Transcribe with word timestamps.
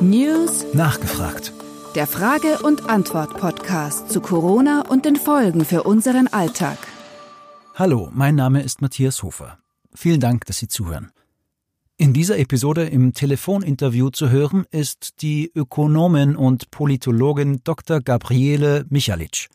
News 0.00 0.64
Nachgefragt. 0.74 1.52
Der 1.94 2.08
Frage- 2.08 2.58
und 2.64 2.90
Antwort-Podcast 2.90 4.10
zu 4.10 4.20
Corona 4.20 4.84
und 4.88 5.04
den 5.04 5.14
Folgen 5.14 5.64
für 5.64 5.84
unseren 5.84 6.26
Alltag. 6.26 6.76
Hallo, 7.76 8.10
mein 8.12 8.34
Name 8.34 8.62
ist 8.62 8.82
Matthias 8.82 9.22
Hofer. 9.22 9.58
Vielen 9.94 10.18
Dank, 10.18 10.44
dass 10.46 10.58
Sie 10.58 10.66
zuhören. 10.66 11.12
In 11.98 12.12
dieser 12.12 12.36
Episode 12.38 12.86
im 12.86 13.14
Telefoninterview 13.14 14.10
zu 14.10 14.30
hören 14.30 14.66
ist 14.72 15.22
die 15.22 15.52
Ökonomin 15.54 16.34
und 16.34 16.72
Politologin 16.72 17.60
Dr. 17.62 18.00
Gabriele 18.00 18.86
Michalic. 18.88 19.48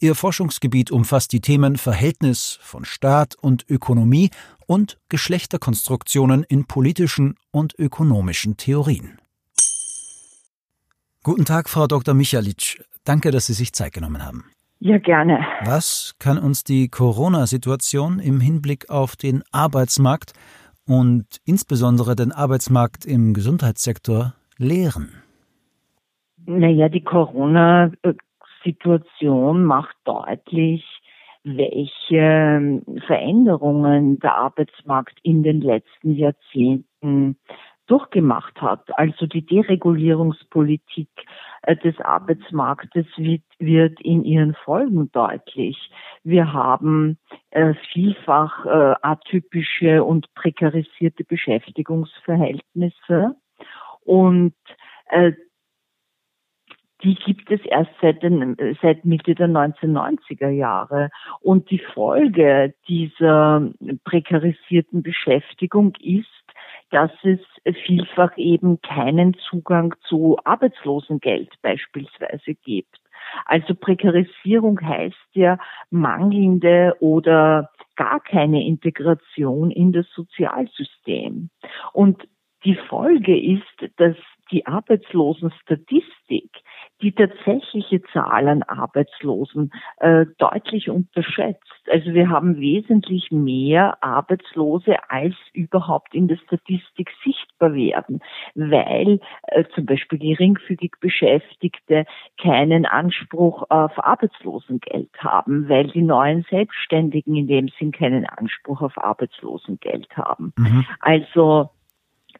Ihr 0.00 0.16
Forschungsgebiet 0.16 0.90
umfasst 0.90 1.32
die 1.32 1.40
Themen 1.40 1.76
Verhältnis 1.76 2.58
von 2.60 2.84
Staat 2.84 3.36
und 3.36 3.64
Ökonomie 3.68 4.30
und 4.72 4.98
Geschlechterkonstruktionen 5.10 6.44
in 6.44 6.66
politischen 6.66 7.34
und 7.50 7.78
ökonomischen 7.78 8.56
Theorien. 8.56 9.18
Guten 11.22 11.44
Tag, 11.44 11.68
Frau 11.68 11.86
Dr. 11.86 12.14
Michalic. 12.14 12.82
Danke, 13.04 13.32
dass 13.32 13.48
Sie 13.48 13.52
sich 13.52 13.74
Zeit 13.74 13.92
genommen 13.92 14.24
haben. 14.24 14.46
Ja, 14.78 14.96
gerne. 14.96 15.44
Was 15.66 16.14
kann 16.18 16.38
uns 16.38 16.64
die 16.64 16.88
Corona-Situation 16.88 18.18
im 18.18 18.40
Hinblick 18.40 18.88
auf 18.88 19.14
den 19.14 19.42
Arbeitsmarkt 19.52 20.32
und 20.86 21.26
insbesondere 21.44 22.16
den 22.16 22.32
Arbeitsmarkt 22.32 23.04
im 23.04 23.34
Gesundheitssektor 23.34 24.32
lehren? 24.56 25.22
Naja, 26.46 26.88
die 26.88 27.04
Corona-Situation 27.04 29.64
macht 29.64 29.96
deutlich, 30.04 30.82
welche 31.44 32.82
Veränderungen 33.06 34.18
der 34.20 34.36
Arbeitsmarkt 34.36 35.18
in 35.22 35.42
den 35.42 35.60
letzten 35.60 36.14
Jahrzehnten 36.14 37.36
durchgemacht 37.86 38.62
hat. 38.62 38.96
Also 38.96 39.26
die 39.26 39.44
Deregulierungspolitik 39.44 41.08
äh, 41.62 41.76
des 41.76 42.00
Arbeitsmarktes 42.00 43.06
wird, 43.16 43.42
wird 43.58 44.00
in 44.00 44.24
ihren 44.24 44.54
Folgen 44.64 45.10
deutlich. 45.12 45.90
Wir 46.22 46.52
haben 46.52 47.18
äh, 47.50 47.74
vielfach 47.92 48.64
äh, 48.64 48.94
atypische 49.02 50.04
und 50.04 50.32
prekarisierte 50.34 51.24
Beschäftigungsverhältnisse 51.24 53.34
und 54.04 54.54
äh, 55.10 55.32
die 57.02 57.14
gibt 57.14 57.50
es 57.50 57.60
erst 57.64 57.90
seit, 58.00 58.22
den, 58.22 58.56
seit 58.80 59.04
Mitte 59.04 59.34
der 59.34 59.48
1990er 59.48 60.48
Jahre. 60.48 61.10
Und 61.40 61.70
die 61.70 61.80
Folge 61.94 62.74
dieser 62.88 63.70
prekarisierten 64.04 65.02
Beschäftigung 65.02 65.94
ist, 66.00 66.26
dass 66.90 67.10
es 67.22 67.40
vielfach 67.86 68.36
eben 68.36 68.80
keinen 68.82 69.34
Zugang 69.48 69.94
zu 70.08 70.38
Arbeitslosengeld 70.44 71.50
beispielsweise 71.62 72.54
gibt. 72.54 73.00
Also 73.46 73.74
Prekarisierung 73.74 74.80
heißt 74.80 75.16
ja 75.32 75.58
mangelnde 75.90 76.96
oder 77.00 77.70
gar 77.96 78.20
keine 78.20 78.64
Integration 78.64 79.70
in 79.70 79.92
das 79.92 80.06
Sozialsystem. 80.14 81.50
Und 81.92 82.28
die 82.64 82.76
Folge 82.76 83.38
ist, 83.40 83.90
dass 83.96 84.16
die 84.50 84.66
Arbeitslosenstatistik 84.66 86.50
die 87.02 87.12
tatsächliche 87.12 88.00
Zahl 88.12 88.48
an 88.48 88.62
Arbeitslosen 88.62 89.72
äh, 89.98 90.26
deutlich 90.38 90.88
unterschätzt. 90.88 91.60
Also 91.90 92.14
wir 92.14 92.30
haben 92.30 92.58
wesentlich 92.58 93.30
mehr 93.32 94.02
Arbeitslose, 94.02 94.96
als 95.10 95.34
überhaupt 95.52 96.14
in 96.14 96.28
der 96.28 96.36
Statistik 96.36 97.10
sichtbar 97.24 97.74
werden, 97.74 98.20
weil 98.54 99.20
äh, 99.48 99.64
zum 99.74 99.86
Beispiel 99.86 100.18
geringfügig 100.18 100.92
Beschäftigte 101.00 102.06
keinen 102.40 102.86
Anspruch 102.86 103.64
auf 103.68 103.92
Arbeitslosengeld 103.98 105.10
haben, 105.18 105.68
weil 105.68 105.88
die 105.88 106.02
neuen 106.02 106.44
Selbstständigen 106.48 107.34
in 107.34 107.48
dem 107.48 107.68
Sinn 107.78 107.90
keinen 107.90 108.26
Anspruch 108.26 108.80
auf 108.80 108.96
Arbeitslosengeld 108.96 110.16
haben. 110.16 110.52
Mhm. 110.56 110.86
Also 111.00 111.70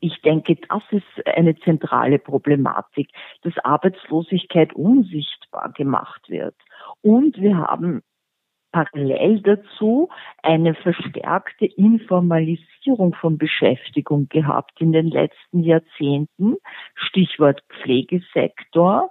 ich 0.03 0.21
denke, 0.23 0.57
das 0.69 0.83
ist 0.91 1.27
eine 1.27 1.57
zentrale 1.61 2.19
Problematik, 2.19 3.09
dass 3.43 3.57
Arbeitslosigkeit 3.59 4.75
unsichtbar 4.75 5.73
gemacht 5.73 6.29
wird. 6.29 6.57
Und 7.03 7.41
wir 7.41 7.57
haben 7.57 8.03
parallel 8.73 9.41
dazu 9.43 10.09
eine 10.43 10.75
verstärkte 10.75 11.67
Informalisierung 11.67 13.15
von 13.15 13.39
Beschäftigung 13.39 14.29
gehabt 14.29 14.81
in 14.81 14.91
den 14.91 15.07
letzten 15.07 15.61
Jahrzehnten. 15.61 16.57
Stichwort 16.97 17.63
Pflegesektor. 17.69 19.09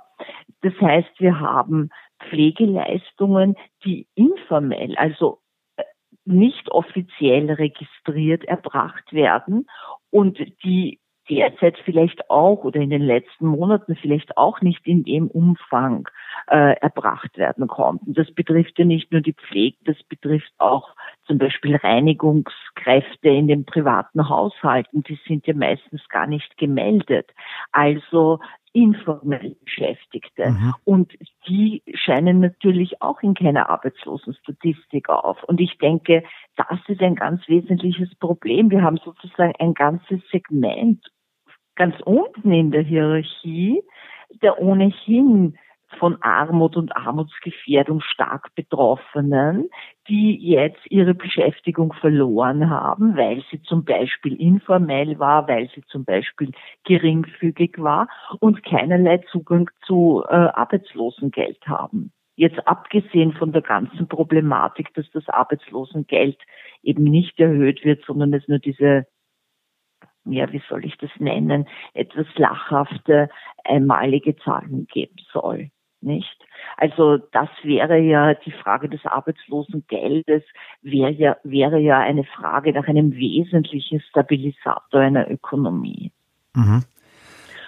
Das 0.61 0.73
heißt, 0.81 1.19
wir 1.19 1.39
haben 1.39 1.89
Pflegeleistungen, 2.27 3.55
die 3.85 4.07
informell, 4.15 4.97
also 4.97 5.39
äh, 5.77 5.83
nicht 6.25 6.69
offiziell 6.69 7.49
registriert 7.49 8.43
erbracht 8.43 9.13
werden 9.13 9.67
und 10.11 10.37
die 10.63 10.99
derzeit 11.29 11.77
vielleicht 11.85 12.29
auch 12.29 12.63
oder 12.63 12.81
in 12.81 12.89
den 12.89 13.01
letzten 13.01 13.47
Monaten 13.47 13.95
vielleicht 13.95 14.37
auch 14.37 14.61
nicht 14.61 14.85
in 14.85 15.03
dem 15.03 15.27
Umfang 15.27 16.07
äh, 16.47 16.75
erbracht 16.81 17.37
werden 17.37 17.67
konnten. 17.67 18.13
Das 18.13 18.31
betrifft 18.33 18.77
ja 18.77 18.85
nicht 18.85 19.11
nur 19.11 19.21
die 19.21 19.33
Pflege, 19.33 19.77
das 19.85 20.01
betrifft 20.03 20.51
auch 20.57 20.89
zum 21.25 21.37
Beispiel 21.37 21.77
Reinigungskräfte 21.77 23.29
in 23.29 23.47
den 23.47 23.65
privaten 23.65 24.27
Haushalten. 24.27 25.03
Die 25.03 25.19
sind 25.25 25.47
ja 25.47 25.53
meistens 25.53 26.01
gar 26.09 26.27
nicht 26.27 26.57
gemeldet. 26.57 27.31
Also 27.71 28.39
informell 28.73 29.55
Beschäftigte. 29.63 30.51
Mhm. 30.51 30.73
Und 30.85 31.13
die 31.47 31.83
scheinen 31.93 32.39
natürlich 32.39 33.01
auch 33.01 33.21
in 33.21 33.33
keiner 33.33 33.69
Arbeitslosenstatistik 33.69 35.09
auf. 35.09 35.43
Und 35.43 35.59
ich 35.59 35.77
denke, 35.77 36.23
das 36.55 36.79
ist 36.87 37.01
ein 37.01 37.15
ganz 37.15 37.47
wesentliches 37.47 38.13
Problem. 38.15 38.71
Wir 38.71 38.81
haben 38.81 38.97
sozusagen 38.97 39.53
ein 39.59 39.73
ganzes 39.73 40.21
Segment 40.31 41.05
ganz 41.75 41.95
unten 42.05 42.51
in 42.51 42.71
der 42.71 42.83
Hierarchie, 42.83 43.81
der 44.41 44.61
ohnehin 44.61 45.57
von 45.99 46.21
Armut 46.21 46.77
und 46.77 46.95
Armutsgefährdung 46.95 48.01
stark 48.01 48.53
Betroffenen, 48.55 49.69
die 50.07 50.37
jetzt 50.37 50.79
ihre 50.89 51.13
Beschäftigung 51.13 51.93
verloren 51.93 52.69
haben, 52.69 53.15
weil 53.15 53.43
sie 53.51 53.61
zum 53.61 53.83
Beispiel 53.83 54.35
informell 54.35 55.19
war, 55.19 55.47
weil 55.47 55.69
sie 55.75 55.83
zum 55.87 56.05
Beispiel 56.05 56.51
geringfügig 56.85 57.75
war 57.77 58.07
und 58.39 58.63
keinerlei 58.63 59.19
Zugang 59.31 59.69
zu 59.85 60.23
äh, 60.27 60.33
Arbeitslosengeld 60.33 61.67
haben. 61.67 62.11
Jetzt 62.35 62.67
abgesehen 62.67 63.33
von 63.33 63.51
der 63.51 63.61
ganzen 63.61 64.07
Problematik, 64.07 64.93
dass 64.95 65.09
das 65.11 65.27
Arbeitslosengeld 65.29 66.39
eben 66.81 67.03
nicht 67.03 67.39
erhöht 67.39 67.83
wird, 67.83 68.03
sondern 68.05 68.33
es 68.33 68.47
nur 68.47 68.59
diese 68.59 69.05
ja, 70.25 70.51
wie 70.51 70.61
soll 70.69 70.85
ich 70.85 70.95
das 70.97 71.09
nennen, 71.17 71.67
etwas 71.95 72.27
lachhafte 72.35 73.29
einmalige 73.63 74.35
Zahlen 74.35 74.85
geben 74.85 75.15
soll 75.31 75.71
nicht? 76.03 76.37
Also 76.77 77.17
das 77.17 77.49
wäre 77.63 77.99
ja 77.99 78.33
die 78.33 78.51
Frage 78.51 78.89
des 78.89 79.05
Arbeitslosengeldes, 79.05 80.43
wäre 80.81 81.11
ja, 81.11 81.37
wäre 81.43 81.79
ja 81.79 81.99
eine 81.99 82.23
Frage 82.23 82.73
nach 82.73 82.87
einem 82.87 83.15
wesentlichen 83.15 84.01
Stabilisator 84.01 85.01
einer 85.01 85.29
Ökonomie. 85.29 86.11
Mhm. 86.55 86.83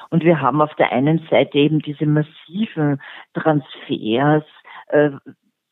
Und 0.09 0.23
wir 0.23 0.41
haben 0.41 0.61
auf 0.61 0.75
der 0.75 0.91
einen 0.91 1.25
Seite 1.29 1.57
eben 1.57 1.79
diese 1.79 2.05
massiven 2.05 3.01
Transfers 3.33 4.43
äh, 4.87 5.09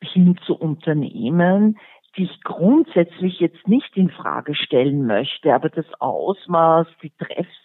hin 0.02 0.38
zu 0.46 0.56
Unternehmen, 0.56 1.78
die 2.18 2.24
ich 2.24 2.42
grundsätzlich 2.44 3.40
jetzt 3.40 3.68
nicht 3.68 3.96
in 3.96 4.10
Frage 4.10 4.56
stellen 4.56 5.06
möchte, 5.06 5.54
aber 5.54 5.70
das 5.70 5.86
Ausmaß, 6.00 6.88
die 7.02 7.12
Treffsicherheit, 7.12 7.62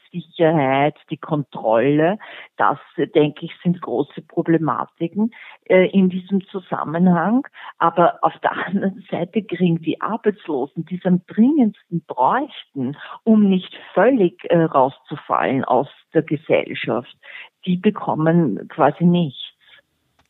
die 1.10 1.16
Kontrolle, 1.16 2.18
das 2.56 2.78
denke 3.14 3.46
ich 3.46 3.52
sind 3.62 3.80
große 3.80 4.22
Problematiken 4.22 5.32
äh, 5.64 5.88
in 5.90 6.08
diesem 6.08 6.46
Zusammenhang. 6.48 7.46
Aber 7.78 8.18
auf 8.22 8.32
der 8.42 8.52
anderen 8.66 9.04
Seite 9.10 9.42
kriegen 9.42 9.80
die 9.82 10.00
Arbeitslosen, 10.00 10.84
die 10.84 10.96
es 10.96 11.04
am 11.04 11.22
dringendsten 11.26 12.02
bräuchten, 12.06 12.96
um 13.24 13.48
nicht 13.48 13.74
völlig 13.94 14.44
äh, 14.44 14.62
rauszufallen 14.62 15.64
aus 15.64 15.88
der 16.14 16.22
Gesellschaft, 16.22 17.16
die 17.64 17.76
bekommen 17.76 18.68
quasi 18.68 19.04
nichts. 19.04 19.40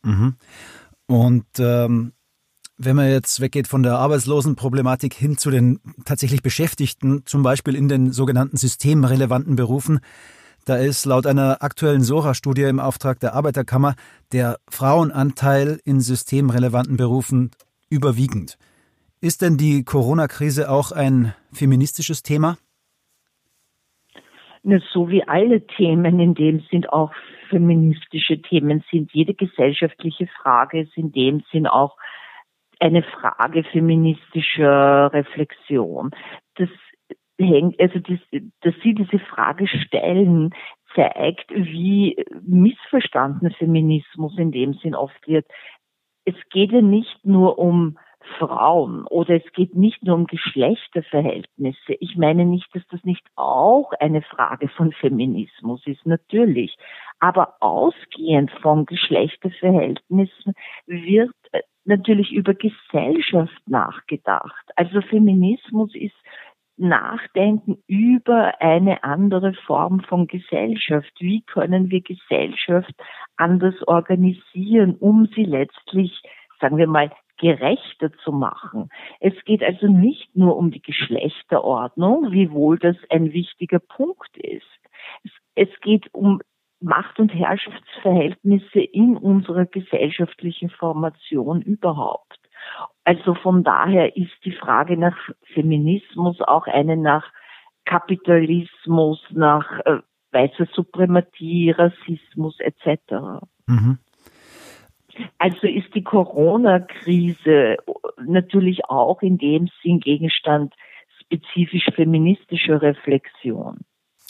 Mhm. 0.02 0.36
Und 1.06 1.46
ähm 1.58 2.12
wenn 2.78 2.96
man 2.96 3.08
jetzt 3.08 3.40
weggeht 3.40 3.68
von 3.68 3.82
der 3.82 3.98
Arbeitslosenproblematik 3.98 5.14
hin 5.14 5.38
zu 5.38 5.50
den 5.50 5.80
tatsächlich 6.04 6.42
Beschäftigten, 6.42 7.22
zum 7.24 7.42
Beispiel 7.42 7.74
in 7.74 7.88
den 7.88 8.12
sogenannten 8.12 8.56
systemrelevanten 8.56 9.56
Berufen, 9.56 10.00
da 10.66 10.76
ist 10.76 11.06
laut 11.06 11.26
einer 11.26 11.62
aktuellen 11.62 12.02
Sora-Studie 12.02 12.62
im 12.62 12.80
Auftrag 12.80 13.20
der 13.20 13.34
Arbeiterkammer 13.34 13.94
der 14.32 14.58
Frauenanteil 14.68 15.78
in 15.84 16.00
systemrelevanten 16.00 16.96
Berufen 16.96 17.52
überwiegend. 17.88 18.58
Ist 19.20 19.42
denn 19.42 19.56
die 19.56 19.84
Corona-Krise 19.84 20.70
auch 20.70 20.92
ein 20.92 21.34
feministisches 21.52 22.22
Thema? 22.22 22.58
So 24.92 25.08
wie 25.08 25.22
alle 25.22 25.64
Themen 25.66 26.18
in 26.18 26.34
dem 26.34 26.64
sind 26.70 26.92
auch 26.92 27.12
feministische 27.48 28.42
Themen 28.42 28.84
sind. 28.90 29.12
Jede 29.12 29.34
gesellschaftliche 29.34 30.26
Frage 30.42 30.80
ist 30.80 30.96
in 30.96 31.12
dem 31.12 31.44
Sinn 31.52 31.68
auch 31.68 31.96
eine 32.80 33.02
Frage 33.02 33.64
feministischer 33.64 35.12
Reflexion. 35.12 36.10
Das 36.56 36.68
hängt, 37.38 37.80
also 37.80 37.98
das, 38.00 38.18
dass 38.60 38.74
Sie 38.82 38.94
diese 38.94 39.18
Frage 39.18 39.66
stellen, 39.68 40.54
zeigt, 40.94 41.50
wie 41.50 42.16
missverstanden 42.42 43.50
Feminismus 43.52 44.36
in 44.38 44.50
dem 44.52 44.74
Sinn 44.74 44.94
oft 44.94 45.26
wird. 45.28 45.46
Es 46.24 46.34
geht 46.50 46.72
ja 46.72 46.80
nicht 46.80 47.24
nur 47.24 47.58
um 47.58 47.98
Frauen 48.38 49.06
oder 49.06 49.36
es 49.36 49.52
geht 49.52 49.74
nicht 49.76 50.02
nur 50.02 50.16
um 50.16 50.26
Geschlechterverhältnisse. 50.26 51.94
Ich 52.00 52.16
meine 52.16 52.44
nicht, 52.44 52.66
dass 52.74 52.82
das 52.90 53.02
nicht 53.04 53.24
auch 53.36 53.92
eine 54.00 54.22
Frage 54.22 54.68
von 54.68 54.92
Feminismus 54.92 55.86
ist, 55.86 56.04
natürlich. 56.06 56.76
Aber 57.18 57.54
ausgehend 57.60 58.50
von 58.62 58.84
Geschlechterverhältnissen 58.86 60.54
wird 60.86 61.34
natürlich 61.86 62.32
über 62.32 62.54
Gesellschaft 62.54 63.60
nachgedacht. 63.66 64.64
Also 64.76 65.00
Feminismus 65.00 65.94
ist 65.94 66.14
Nachdenken 66.78 67.78
über 67.86 68.60
eine 68.60 69.02
andere 69.02 69.54
Form 69.66 70.00
von 70.00 70.26
Gesellschaft. 70.26 71.10
Wie 71.18 71.42
können 71.42 71.90
wir 71.90 72.02
Gesellschaft 72.02 72.92
anders 73.36 73.74
organisieren, 73.86 74.96
um 74.96 75.26
sie 75.34 75.44
letztlich, 75.44 76.22
sagen 76.60 76.76
wir 76.76 76.86
mal, 76.86 77.10
gerechter 77.38 78.12
zu 78.24 78.32
machen. 78.32 78.88
Es 79.20 79.34
geht 79.44 79.62
also 79.62 79.88
nicht 79.88 80.34
nur 80.34 80.56
um 80.56 80.70
die 80.70 80.80
Geschlechterordnung, 80.80 82.32
wiewohl 82.32 82.78
das 82.78 82.96
ein 83.10 83.32
wichtiger 83.32 83.78
Punkt 83.78 84.36
ist. 84.38 84.64
Es, 85.54 85.68
geht 85.80 86.12
um 86.14 86.40
Macht- 86.80 87.18
und 87.18 87.32
Herrschaftsverhältnisse 87.34 88.80
in 88.80 89.16
unserer 89.16 89.66
gesellschaftlichen 89.66 90.70
Formation 90.70 91.62
überhaupt. 91.62 92.38
Also 93.04 93.34
von 93.34 93.64
daher 93.64 94.16
ist 94.16 94.32
die 94.44 94.52
Frage 94.52 94.96
nach 94.96 95.16
Feminismus 95.54 96.40
auch 96.40 96.66
eine 96.66 96.96
nach 96.96 97.32
Kapitalismus, 97.84 99.22
nach 99.30 99.78
äh, 99.84 100.00
weißer 100.32 100.66
Suprematie, 100.72 101.70
Rassismus 101.70 102.58
etc. 102.60 103.44
Mhm. 103.66 103.98
Also 105.38 105.66
ist 105.66 105.94
die 105.94 106.02
Corona-Krise 106.02 107.76
natürlich 108.22 108.84
auch 108.86 109.22
in 109.22 109.38
dem 109.38 109.68
Sinn 109.82 110.00
Gegenstand 110.00 110.74
spezifisch 111.20 111.86
feministischer 111.94 112.82
Reflexion. 112.82 113.78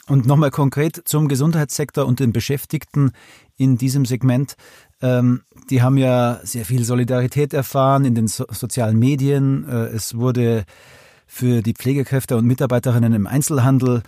Und 0.09 0.27
nochmal 0.27 0.53
konkret 0.53 1.03
zum 1.05 1.27
Gesundheitssektor 1.27 2.07
und 2.07 2.21
den 2.21 2.33
Beschäftigten 2.33 3.11
in 3.57 3.77
diesem 3.77 4.05
Segment. 4.05 4.55
Ähm, 5.03 5.43
die 5.69 5.83
haben 5.83 5.99
ja 5.99 6.41
sehr 6.45 6.65
viel 6.65 6.85
Solidarität 6.85 7.53
erfahren 7.53 8.05
in 8.05 8.15
den 8.15 8.29
so 8.29 8.45
sozialen 8.49 8.99
Medien. 8.99 9.69
Äh, 9.69 9.87
es 9.87 10.17
wurde 10.17 10.65
für 11.27 11.61
die 11.63 11.75
Pflegekräfte 11.75 12.37
und 12.37 12.47
Mitarbeiterinnen 12.47 13.13
im 13.15 13.27
Einzelhandel 13.27 14.03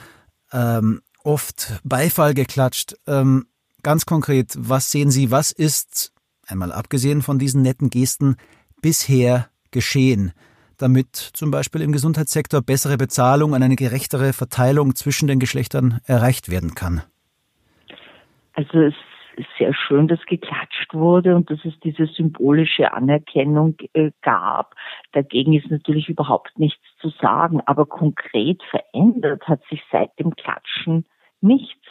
ähm, 0.52 1.02
oft 1.24 1.80
Beifall 1.82 2.32
geklatscht. 2.32 2.94
Ähm, 3.06 3.46
ganz 3.82 4.06
konkret, 4.06 4.54
was 4.56 4.92
sehen 4.92 5.10
Sie, 5.10 5.32
was 5.32 5.50
ist, 5.50 6.12
einmal 6.46 6.70
abgesehen 6.72 7.22
von 7.22 7.40
diesen 7.40 7.62
netten 7.62 7.90
Gesten, 7.90 8.36
bisher 8.80 9.48
geschehen? 9.72 10.32
Damit 10.78 11.14
zum 11.16 11.50
Beispiel 11.50 11.82
im 11.82 11.92
Gesundheitssektor 11.92 12.62
bessere 12.62 12.96
Bezahlung 12.96 13.52
und 13.52 13.62
eine 13.62 13.76
gerechtere 13.76 14.32
Verteilung 14.32 14.94
zwischen 14.94 15.28
den 15.28 15.38
Geschlechtern 15.38 16.00
erreicht 16.06 16.50
werden 16.50 16.74
kann? 16.74 17.02
Also 18.54 18.80
es 18.80 18.94
ist 19.36 19.48
sehr 19.56 19.72
schön, 19.72 20.08
dass 20.08 20.24
geklatscht 20.26 20.92
wurde 20.92 21.36
und 21.36 21.50
dass 21.50 21.64
es 21.64 21.78
diese 21.80 22.06
symbolische 22.06 22.92
Anerkennung 22.92 23.76
äh, 23.92 24.10
gab. 24.22 24.74
Dagegen 25.12 25.52
ist 25.52 25.70
natürlich 25.70 26.08
überhaupt 26.08 26.58
nichts 26.58 26.82
zu 27.00 27.10
sagen, 27.20 27.60
aber 27.66 27.86
konkret 27.86 28.62
verändert 28.64 29.46
hat 29.46 29.62
sich 29.70 29.82
seit 29.92 30.18
dem 30.18 30.34
Klatschen 30.34 31.06
nichts. 31.40 31.86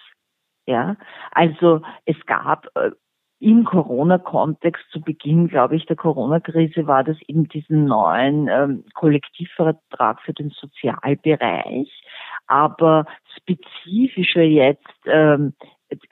Ja, 0.66 0.98
also 1.32 1.82
es 2.04 2.18
gab 2.26 2.68
äh, 2.76 2.92
im 3.40 3.66
Corona-Kontext 3.66 4.84
zu 4.92 5.02
Beginn, 5.02 5.48
glaube 5.48 5.76
ich, 5.76 5.86
der 5.86 5.96
Corona-Krise 5.96 6.88
war 6.88 7.04
das 7.04 7.18
eben 7.28 7.48
diesen 7.48 7.86
neuen 7.86 8.48
ähm, 8.48 8.84
Kollektivvertrag 8.96 10.22
für 10.22 10.34
den 10.34 10.50
Sozialbereich. 10.50 11.92
Aber 12.48 13.06
spezifischer 13.36 14.44
jetzt, 14.44 14.88
ähm, 15.06 15.54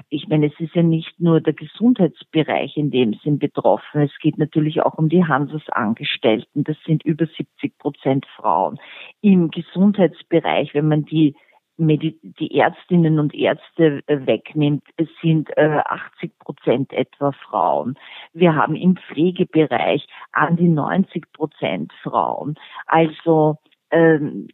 ich 0.09 0.27
meine, 0.27 0.47
es 0.47 0.59
ist 0.59 0.75
ja 0.75 0.83
nicht 0.83 1.19
nur 1.19 1.41
der 1.41 1.53
Gesundheitsbereich 1.53 2.77
in 2.77 2.91
dem 2.91 3.13
Sinn 3.23 3.39
betroffen. 3.39 4.01
Es 4.01 4.17
geht 4.19 4.37
natürlich 4.37 4.81
auch 4.81 4.97
um 4.97 5.09
die 5.09 5.25
Handelsangestellten. 5.25 6.63
Das 6.63 6.77
sind 6.85 7.03
über 7.03 7.25
70 7.25 7.77
Prozent 7.77 8.25
Frauen. 8.35 8.77
Im 9.21 9.49
Gesundheitsbereich, 9.49 10.73
wenn 10.73 10.87
man 10.87 11.03
die 11.05 11.35
die 11.77 12.57
Ärztinnen 12.57 13.19
und 13.19 13.33
Ärzte 13.33 14.01
äh, 14.07 14.25
wegnimmt, 14.25 14.83
sind 15.21 15.55
80 15.57 16.23
äh, 16.23 16.33
Prozent 16.39 16.93
etwa 16.93 17.31
Frauen. 17.31 17.97
Wir 18.33 18.55
haben 18.55 18.75
im 18.75 18.97
Pflegebereich 18.97 20.05
an 20.31 20.55
die 20.55 20.69
90 20.69 21.31
Prozent 21.33 21.91
Frauen. 22.03 22.55
Also 22.85 23.57
ähm, 23.91 24.47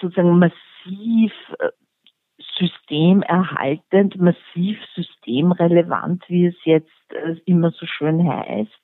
sozusagen 0.00 0.38
massiv 0.38 1.32
äh, 1.58 1.70
systemerhaltend, 2.58 4.16
massiv 4.16 4.78
systemrelevant, 4.94 6.24
wie 6.28 6.46
es 6.46 6.56
jetzt 6.64 6.90
immer 7.46 7.70
so 7.70 7.86
schön 7.86 8.28
heißt. 8.28 8.83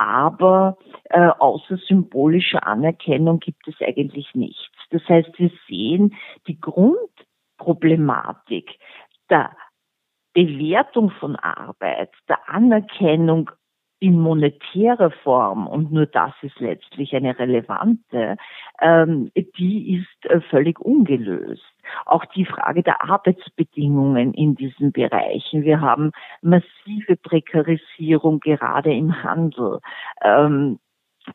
Aber 0.00 0.78
äh, 1.10 1.28
außer 1.28 1.76
symbolischer 1.76 2.66
Anerkennung 2.66 3.38
gibt 3.38 3.68
es 3.68 3.74
eigentlich 3.86 4.34
nichts. 4.34 4.72
Das 4.88 5.06
heißt, 5.06 5.38
wir 5.38 5.50
sehen 5.68 6.16
die 6.46 6.58
Grundproblematik 6.58 8.78
der 9.28 9.54
Bewertung 10.32 11.10
von 11.10 11.36
Arbeit, 11.36 12.12
der 12.30 12.48
Anerkennung 12.48 13.50
in 14.00 14.18
monetärer 14.18 15.10
Form, 15.10 15.66
und 15.66 15.92
nur 15.92 16.06
das 16.06 16.32
ist 16.42 16.58
letztlich 16.58 17.14
eine 17.14 17.38
relevante, 17.38 18.36
ähm, 18.80 19.30
die 19.58 19.96
ist 19.96 20.30
äh, 20.30 20.40
völlig 20.40 20.80
ungelöst. 20.80 21.62
Auch 22.06 22.24
die 22.24 22.46
Frage 22.46 22.82
der 22.82 23.04
Arbeitsbedingungen 23.04 24.32
in 24.34 24.54
diesen 24.54 24.92
Bereichen. 24.92 25.64
Wir 25.64 25.80
haben 25.80 26.12
massive 26.40 27.16
Prekarisierung 27.22 28.40
gerade 28.40 28.92
im 28.92 29.22
Handel. 29.22 29.80
Ähm, 30.22 30.78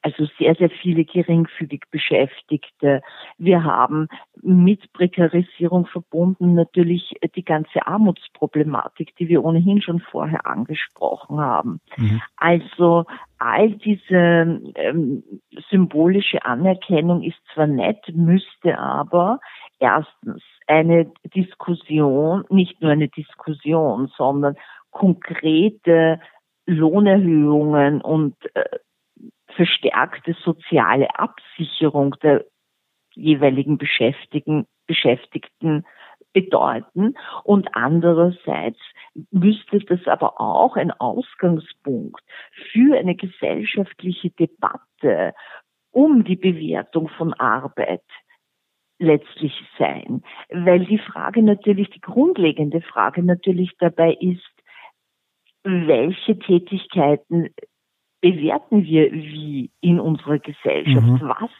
also 0.01 0.27
sehr, 0.37 0.55
sehr 0.55 0.69
viele 0.69 1.05
geringfügig 1.05 1.83
Beschäftigte. 1.91 3.01
Wir 3.37 3.63
haben 3.63 4.07
mit 4.41 4.91
Prekarisierung 4.93 5.85
verbunden 5.85 6.53
natürlich 6.53 7.15
die 7.35 7.43
ganze 7.43 7.85
Armutsproblematik, 7.85 9.15
die 9.15 9.27
wir 9.29 9.43
ohnehin 9.43 9.81
schon 9.81 9.99
vorher 9.99 10.45
angesprochen 10.45 11.39
haben. 11.39 11.79
Mhm. 11.97 12.21
Also 12.37 13.05
all 13.37 13.71
diese 13.71 14.61
ähm, 14.75 15.23
symbolische 15.69 16.45
Anerkennung 16.45 17.23
ist 17.23 17.37
zwar 17.53 17.67
nett, 17.67 18.03
müsste 18.13 18.77
aber 18.77 19.39
erstens 19.79 20.41
eine 20.67 21.11
Diskussion, 21.35 22.45
nicht 22.49 22.81
nur 22.81 22.91
eine 22.91 23.09
Diskussion, 23.09 24.11
sondern 24.17 24.55
konkrete 24.91 26.19
Lohnerhöhungen 26.65 28.01
und 28.01 28.35
äh, 28.55 28.63
verstärkte 29.55 30.35
soziale 30.43 31.07
Absicherung 31.17 32.15
der 32.21 32.45
jeweiligen 33.13 33.77
Beschäftigten, 33.77 34.67
Beschäftigten 34.87 35.85
bedeuten. 36.33 37.15
Und 37.43 37.69
andererseits 37.73 38.79
müsste 39.31 39.79
das 39.79 40.05
aber 40.05 40.39
auch 40.39 40.75
ein 40.75 40.91
Ausgangspunkt 40.91 42.21
für 42.71 42.97
eine 42.97 43.15
gesellschaftliche 43.15 44.29
Debatte 44.31 45.33
um 45.91 46.25
die 46.25 46.35
Bewertung 46.35 47.07
von 47.07 47.33
Arbeit 47.33 48.03
letztlich 48.99 49.53
sein. 49.79 50.23
Weil 50.49 50.85
die 50.85 50.99
Frage 50.99 51.41
natürlich, 51.41 51.89
die 51.91 52.01
grundlegende 52.01 52.81
Frage 52.81 53.23
natürlich 53.23 53.71
dabei 53.79 54.13
ist, 54.19 54.43
welche 55.63 56.37
Tätigkeiten 56.37 57.49
bewerten 58.25 58.83
wir 58.85 59.11
wie 59.11 59.69
in 59.81 59.99
unserer 59.99 60.39
Gesellschaft? 60.39 61.05
Mhm. 61.05 61.21
Was, 61.21 61.51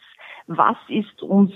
was 0.48 0.76
ist 0.88 1.22
uns 1.22 1.52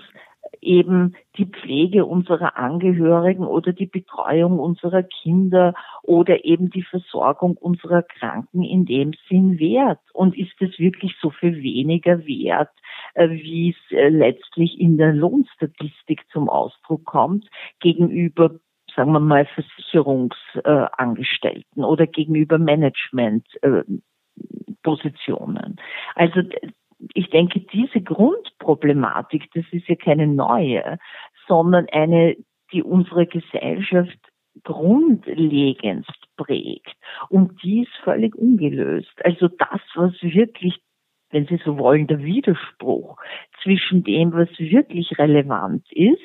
eben 0.60 1.16
die 1.36 1.46
Pflege 1.46 2.06
unserer 2.06 2.56
Angehörigen 2.56 3.44
oder 3.44 3.72
die 3.72 3.86
Betreuung 3.86 4.60
unserer 4.60 5.02
Kinder 5.02 5.74
oder 6.04 6.44
eben 6.44 6.70
die 6.70 6.84
Versorgung 6.84 7.56
unserer 7.56 8.04
Kranken 8.04 8.62
in 8.62 8.84
dem 8.84 9.10
Sinn 9.28 9.58
wert? 9.58 9.98
Und 10.12 10.38
ist 10.38 10.54
es 10.60 10.78
wirklich 10.78 11.16
so 11.20 11.30
viel 11.30 11.60
weniger 11.60 12.24
wert, 12.24 12.70
äh, 13.14 13.30
wie 13.30 13.70
es 13.70 13.78
äh, 13.90 14.10
letztlich 14.10 14.78
in 14.78 14.96
der 14.96 15.12
Lohnstatistik 15.12 16.22
zum 16.30 16.48
Ausdruck 16.48 17.04
kommt, 17.04 17.50
gegenüber 17.80 18.60
sagen 18.96 19.12
wir 19.12 19.20
mal, 19.20 19.46
Versicherungsangestellten 19.46 21.84
oder 21.84 22.08
gegenüber 22.08 22.58
Managementpositionen. 24.84 25.76
Also 26.14 26.42
ich 27.14 27.30
denke, 27.30 27.60
diese 27.60 28.00
Grundproblematik, 28.00 29.50
das 29.54 29.64
ist 29.72 29.88
ja 29.88 29.96
keine 29.96 30.26
neue, 30.26 30.98
sondern 31.48 31.86
eine, 31.92 32.36
die 32.72 32.82
unsere 32.82 33.26
Gesellschaft 33.26 34.18
grundlegendst 34.64 36.36
prägt. 36.36 36.94
Und 37.28 37.62
die 37.62 37.82
ist 37.82 37.92
völlig 38.04 38.34
ungelöst. 38.34 39.12
Also 39.24 39.48
das, 39.48 39.80
was 39.94 40.12
wirklich, 40.22 40.80
wenn 41.30 41.46
Sie 41.46 41.60
so 41.64 41.78
wollen, 41.78 42.06
der 42.06 42.22
Widerspruch 42.22 43.16
zwischen 43.62 44.04
dem, 44.04 44.32
was 44.32 44.48
wirklich 44.58 45.18
relevant 45.18 45.90
ist, 45.92 46.20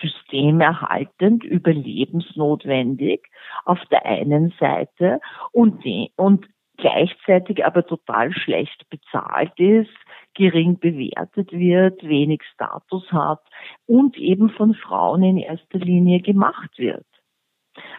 systemerhaltend, 0.00 1.44
überlebensnotwendig 1.44 3.26
auf 3.64 3.78
der 3.90 4.04
einen 4.04 4.52
Seite 4.58 5.20
und, 5.52 5.84
und 6.16 6.46
gleichzeitig 6.76 7.64
aber 7.64 7.86
total 7.86 8.32
schlecht 8.32 8.88
bezahlt 8.90 9.58
ist, 9.58 9.94
gering 10.34 10.78
bewertet 10.78 11.52
wird, 11.52 12.02
wenig 12.02 12.42
Status 12.54 13.10
hat 13.12 13.40
und 13.86 14.16
eben 14.16 14.50
von 14.50 14.74
Frauen 14.74 15.22
in 15.22 15.38
erster 15.38 15.78
Linie 15.78 16.20
gemacht 16.20 16.78
wird. 16.78 17.06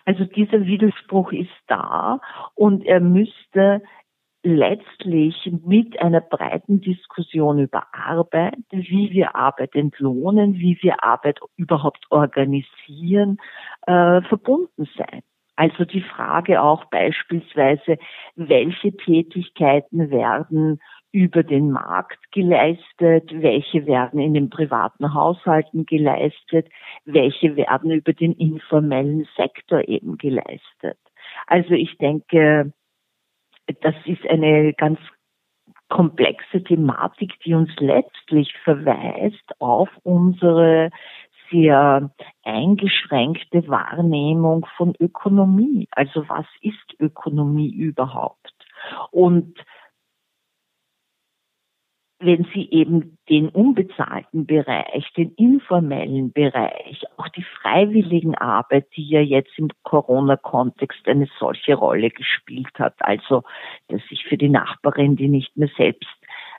Also 0.05 0.25
dieser 0.25 0.65
Widerspruch 0.65 1.31
ist 1.31 1.49
da 1.67 2.19
und 2.53 2.85
er 2.85 2.99
müsste 2.99 3.81
letztlich 4.43 5.51
mit 5.65 5.99
einer 5.99 6.21
breiten 6.21 6.79
Diskussion 6.79 7.59
über 7.59 7.87
Arbeit, 7.93 8.59
wie 8.69 9.09
wir 9.11 9.35
Arbeit 9.35 9.73
entlohnen, 9.75 10.53
wie 10.55 10.77
wir 10.81 11.03
Arbeit 11.03 11.39
überhaupt 11.57 12.05
organisieren, 12.11 13.37
äh, 13.87 14.21
verbunden 14.21 14.87
sein. 14.95 15.23
Also 15.55 15.85
die 15.85 16.01
Frage 16.01 16.61
auch 16.61 16.85
beispielsweise, 16.85 17.97
welche 18.35 18.95
Tätigkeiten 18.95 20.09
werden 20.11 20.81
über 21.11 21.43
den 21.43 21.71
Markt 21.71 22.19
geleistet, 22.31 23.31
welche 23.31 23.85
werden 23.85 24.19
in 24.19 24.33
den 24.33 24.49
privaten 24.49 25.13
Haushalten 25.13 25.85
geleistet, 25.85 26.67
welche 27.05 27.55
werden 27.55 27.91
über 27.91 28.11
den 28.11 28.33
informellen 28.33 29.25
Sektor 29.37 29.87
eben 29.87 30.17
geleistet. 30.17 30.97
Also 31.47 31.73
ich 31.73 31.97
denke, 31.99 32.73
das 33.81 33.95
ist 34.05 34.27
eine 34.27 34.73
ganz 34.73 34.99
komplexe 35.89 36.63
Thematik, 36.63 37.33
die 37.45 37.53
uns 37.53 37.71
letztlich 37.79 38.53
verweist 38.63 39.53
auf 39.59 39.89
unsere 40.03 40.89
sehr 41.51 42.11
eingeschränkte 42.43 43.67
Wahrnehmung 43.67 44.65
von 44.77 44.93
Ökonomie. 44.99 45.87
Also 45.91 46.27
was 46.27 46.45
ist 46.61 46.99
Ökonomie 46.99 47.71
überhaupt? 47.71 48.53
Und 49.11 49.57
wenn 52.19 52.47
Sie 52.53 52.69
eben 52.71 53.17
den 53.29 53.49
unbezahlten 53.49 54.45
Bereich, 54.45 55.11
den 55.17 55.31
informellen 55.35 56.31
Bereich, 56.31 57.03
auch 57.17 57.27
die 57.29 57.43
freiwilligen 57.61 58.35
Arbeit, 58.35 58.87
die 58.95 59.07
ja 59.07 59.19
jetzt 59.19 59.57
im 59.57 59.69
Corona-Kontext 59.83 61.07
eine 61.07 61.27
solche 61.39 61.75
Rolle 61.75 62.09
gespielt 62.09 62.79
hat, 62.79 62.95
also 62.99 63.43
dass 63.89 64.01
ich 64.09 64.23
für 64.25 64.37
die 64.37 64.49
Nachbarin, 64.49 65.17
die 65.17 65.27
nicht 65.27 65.57
mehr 65.57 65.69
selbst, 65.75 66.09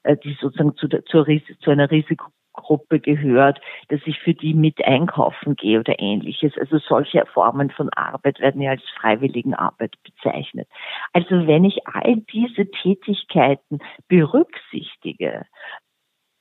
äh, 0.02 0.16
die 0.16 0.36
sozusagen 0.40 0.76
zu, 0.76 0.88
zur, 0.88 1.26
zu 1.26 1.70
einer 1.70 1.90
Risiko 1.90 2.26
Gruppe 2.56 3.00
gehört, 3.00 3.60
dass 3.88 4.00
ich 4.06 4.18
für 4.18 4.34
die 4.34 4.54
mit 4.54 4.84
einkaufen 4.84 5.54
gehe 5.54 5.78
oder 5.80 6.00
ähnliches. 6.00 6.52
Also 6.58 6.78
solche 6.78 7.24
Formen 7.26 7.70
von 7.70 7.88
Arbeit 7.90 8.40
werden 8.40 8.60
ja 8.60 8.72
als 8.72 8.82
Freiwilligenarbeit 9.00 9.94
bezeichnet. 10.02 10.68
Also 11.12 11.46
wenn 11.46 11.64
ich 11.64 11.86
all 11.86 12.16
diese 12.32 12.68
Tätigkeiten 12.70 13.78
berücksichtige, 14.08 15.46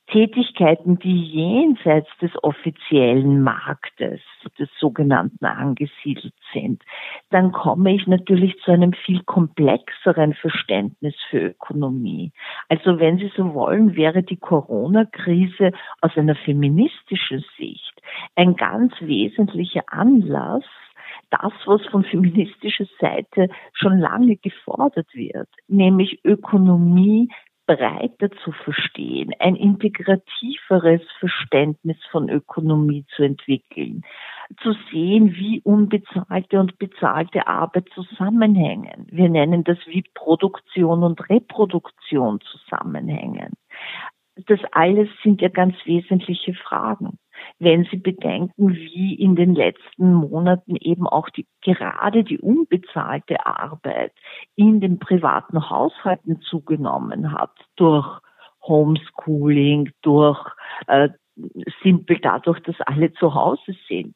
Tätigkeiten, 0.08 0.98
die 0.98 1.20
jenseits 1.20 2.08
des 2.20 2.30
offiziellen 2.42 3.42
Marktes, 3.42 4.20
des 4.58 4.68
sogenannten 4.78 5.44
angesiedelt 5.44 6.34
sind, 6.52 6.82
dann 7.30 7.50
komme 7.50 7.94
ich 7.94 8.06
natürlich 8.06 8.56
zu 8.60 8.70
einem 8.70 8.92
viel 8.92 9.22
komplexeren 9.24 10.34
Verständnis 10.34 11.14
für 11.28 11.38
Ökonomie. 11.38 12.32
Also 12.68 13.00
wenn 13.00 13.18
Sie 13.18 13.32
so 13.36 13.52
wollen, 13.54 13.96
wäre 13.96 14.22
die 14.22 14.36
Corona-Krise 14.36 15.72
aus 16.00 16.16
einer 16.16 16.36
feministischen 16.36 17.44
Sicht 17.58 18.00
ein 18.36 18.54
ganz 18.54 18.94
wesentlicher 19.00 19.82
Anlass, 19.88 20.64
das, 21.30 21.52
was 21.66 21.84
von 21.86 22.04
feministischer 22.04 22.86
Seite 23.00 23.48
schon 23.72 23.98
lange 23.98 24.36
gefordert 24.36 25.08
wird, 25.14 25.48
nämlich 25.66 26.24
Ökonomie 26.24 27.28
breiter 27.66 28.30
zu 28.44 28.52
verstehen, 28.52 29.32
ein 29.38 29.56
integrativeres 29.56 31.02
Verständnis 31.18 31.96
von 32.10 32.28
Ökonomie 32.28 33.04
zu 33.14 33.24
entwickeln, 33.24 34.02
zu 34.62 34.74
sehen, 34.90 35.34
wie 35.34 35.60
unbezahlte 35.62 36.60
und 36.60 36.78
bezahlte 36.78 37.46
Arbeit 37.46 37.88
zusammenhängen. 37.94 39.06
Wir 39.10 39.28
nennen 39.28 39.64
das, 39.64 39.78
wie 39.86 40.04
Produktion 40.14 41.02
und 41.02 41.28
Reproduktion 41.28 42.40
zusammenhängen. 42.40 43.52
Das 44.46 44.60
alles 44.72 45.08
sind 45.22 45.40
ja 45.40 45.48
ganz 45.48 45.74
wesentliche 45.84 46.54
Fragen 46.54 47.18
wenn 47.58 47.84
Sie 47.90 47.96
bedenken, 47.96 48.74
wie 48.74 49.14
in 49.14 49.34
den 49.34 49.54
letzten 49.54 50.12
Monaten 50.12 50.76
eben 50.76 51.06
auch 51.06 51.30
die, 51.30 51.46
gerade 51.62 52.22
die 52.22 52.38
unbezahlte 52.38 53.46
Arbeit 53.46 54.12
in 54.56 54.80
den 54.80 54.98
privaten 54.98 55.70
Haushalten 55.70 56.40
zugenommen 56.42 57.32
hat 57.32 57.52
durch 57.76 58.20
Homeschooling, 58.62 59.90
durch 60.02 60.38
äh, 60.86 61.08
simpel 61.82 62.18
dadurch, 62.20 62.60
dass 62.60 62.80
alle 62.82 63.12
zu 63.14 63.34
Hause 63.34 63.74
sind 63.88 64.14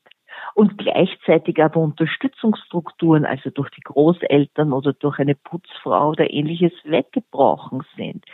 und 0.54 0.78
gleichzeitig 0.78 1.62
aber 1.62 1.80
Unterstützungsstrukturen, 1.80 3.24
also 3.24 3.50
durch 3.50 3.70
die 3.70 3.82
Großeltern 3.82 4.72
oder 4.72 4.92
durch 4.92 5.18
eine 5.18 5.34
Putzfrau 5.34 6.10
oder 6.10 6.30
ähnliches 6.30 6.72
weggebrochen 6.84 7.82
sind. 7.96 8.24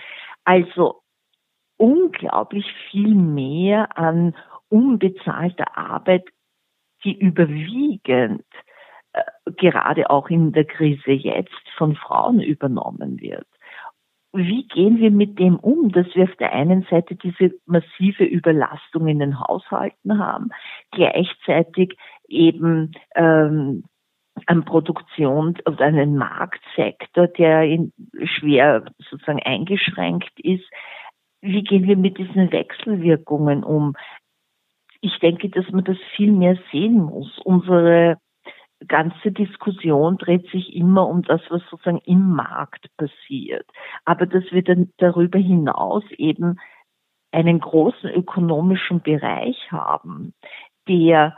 Also 0.45 1.03
unglaublich 1.77 2.67
viel 2.91 3.15
mehr 3.15 3.97
an 3.99 4.35
unbezahlte 4.69 5.77
Arbeit, 5.77 6.25
die 7.05 7.19
überwiegend 7.19 8.45
äh, 9.13 9.23
gerade 9.57 10.11
auch 10.11 10.29
in 10.29 10.53
der 10.53 10.65
Krise 10.65 11.13
jetzt 11.13 11.69
von 11.77 11.97
Frauen 11.97 12.41
übernommen 12.41 13.21
wird. 13.21 13.47
Wie 14.33 14.67
gehen 14.69 14.99
wir 14.99 15.11
mit 15.11 15.39
dem 15.39 15.57
um, 15.57 15.91
dass 15.93 16.07
wir 16.15 16.25
auf 16.25 16.37
der 16.37 16.53
einen 16.53 16.83
Seite 16.91 17.15
diese 17.15 17.55
massive 17.65 18.25
Überlastung 18.25 19.09
in 19.09 19.19
den 19.19 19.41
Haushalten 19.41 20.19
haben, 20.19 20.51
gleichzeitig 20.91 21.97
eben 22.29 22.93
ähm, 23.15 23.85
an 24.45 24.65
Produktion 24.65 25.57
oder 25.65 25.87
einen 25.87 26.17
Marktsektor, 26.17 27.29
der 27.29 27.63
in, 27.63 27.93
schwer 28.25 28.85
sozusagen 29.09 29.43
eingeschränkt 29.43 30.39
ist. 30.41 30.65
Wie 31.41 31.63
gehen 31.63 31.87
wir 31.87 31.97
mit 31.97 32.19
diesen 32.19 32.53
Wechselwirkungen 32.53 33.65
um? 33.65 33.95
Ich 35.07 35.19
denke, 35.21 35.49
dass 35.49 35.71
man 35.71 35.85
das 35.85 35.99
viel 36.17 36.33
mehr 36.33 36.59
sehen 36.73 36.97
muss. 36.97 37.39
Unsere 37.45 38.19
ganze 38.89 39.31
Diskussion 39.31 40.19
dreht 40.19 40.51
sich 40.51 40.75
immer 40.75 41.09
um 41.09 41.23
das, 41.23 41.41
was 41.49 41.63
sozusagen 41.71 42.01
im 42.05 42.31
Markt 42.31 42.89
passiert. 42.97 43.67
Aber 44.05 44.27
dass 44.27 44.45
wir 44.51 44.63
dann 44.63 44.93
darüber 44.99 45.39
hinaus 45.39 46.05
eben 46.19 46.59
einen 47.31 47.61
großen 47.61 48.11
ökonomischen 48.11 49.01
Bereich 49.01 49.57
haben, 49.71 50.35
der 50.89 51.37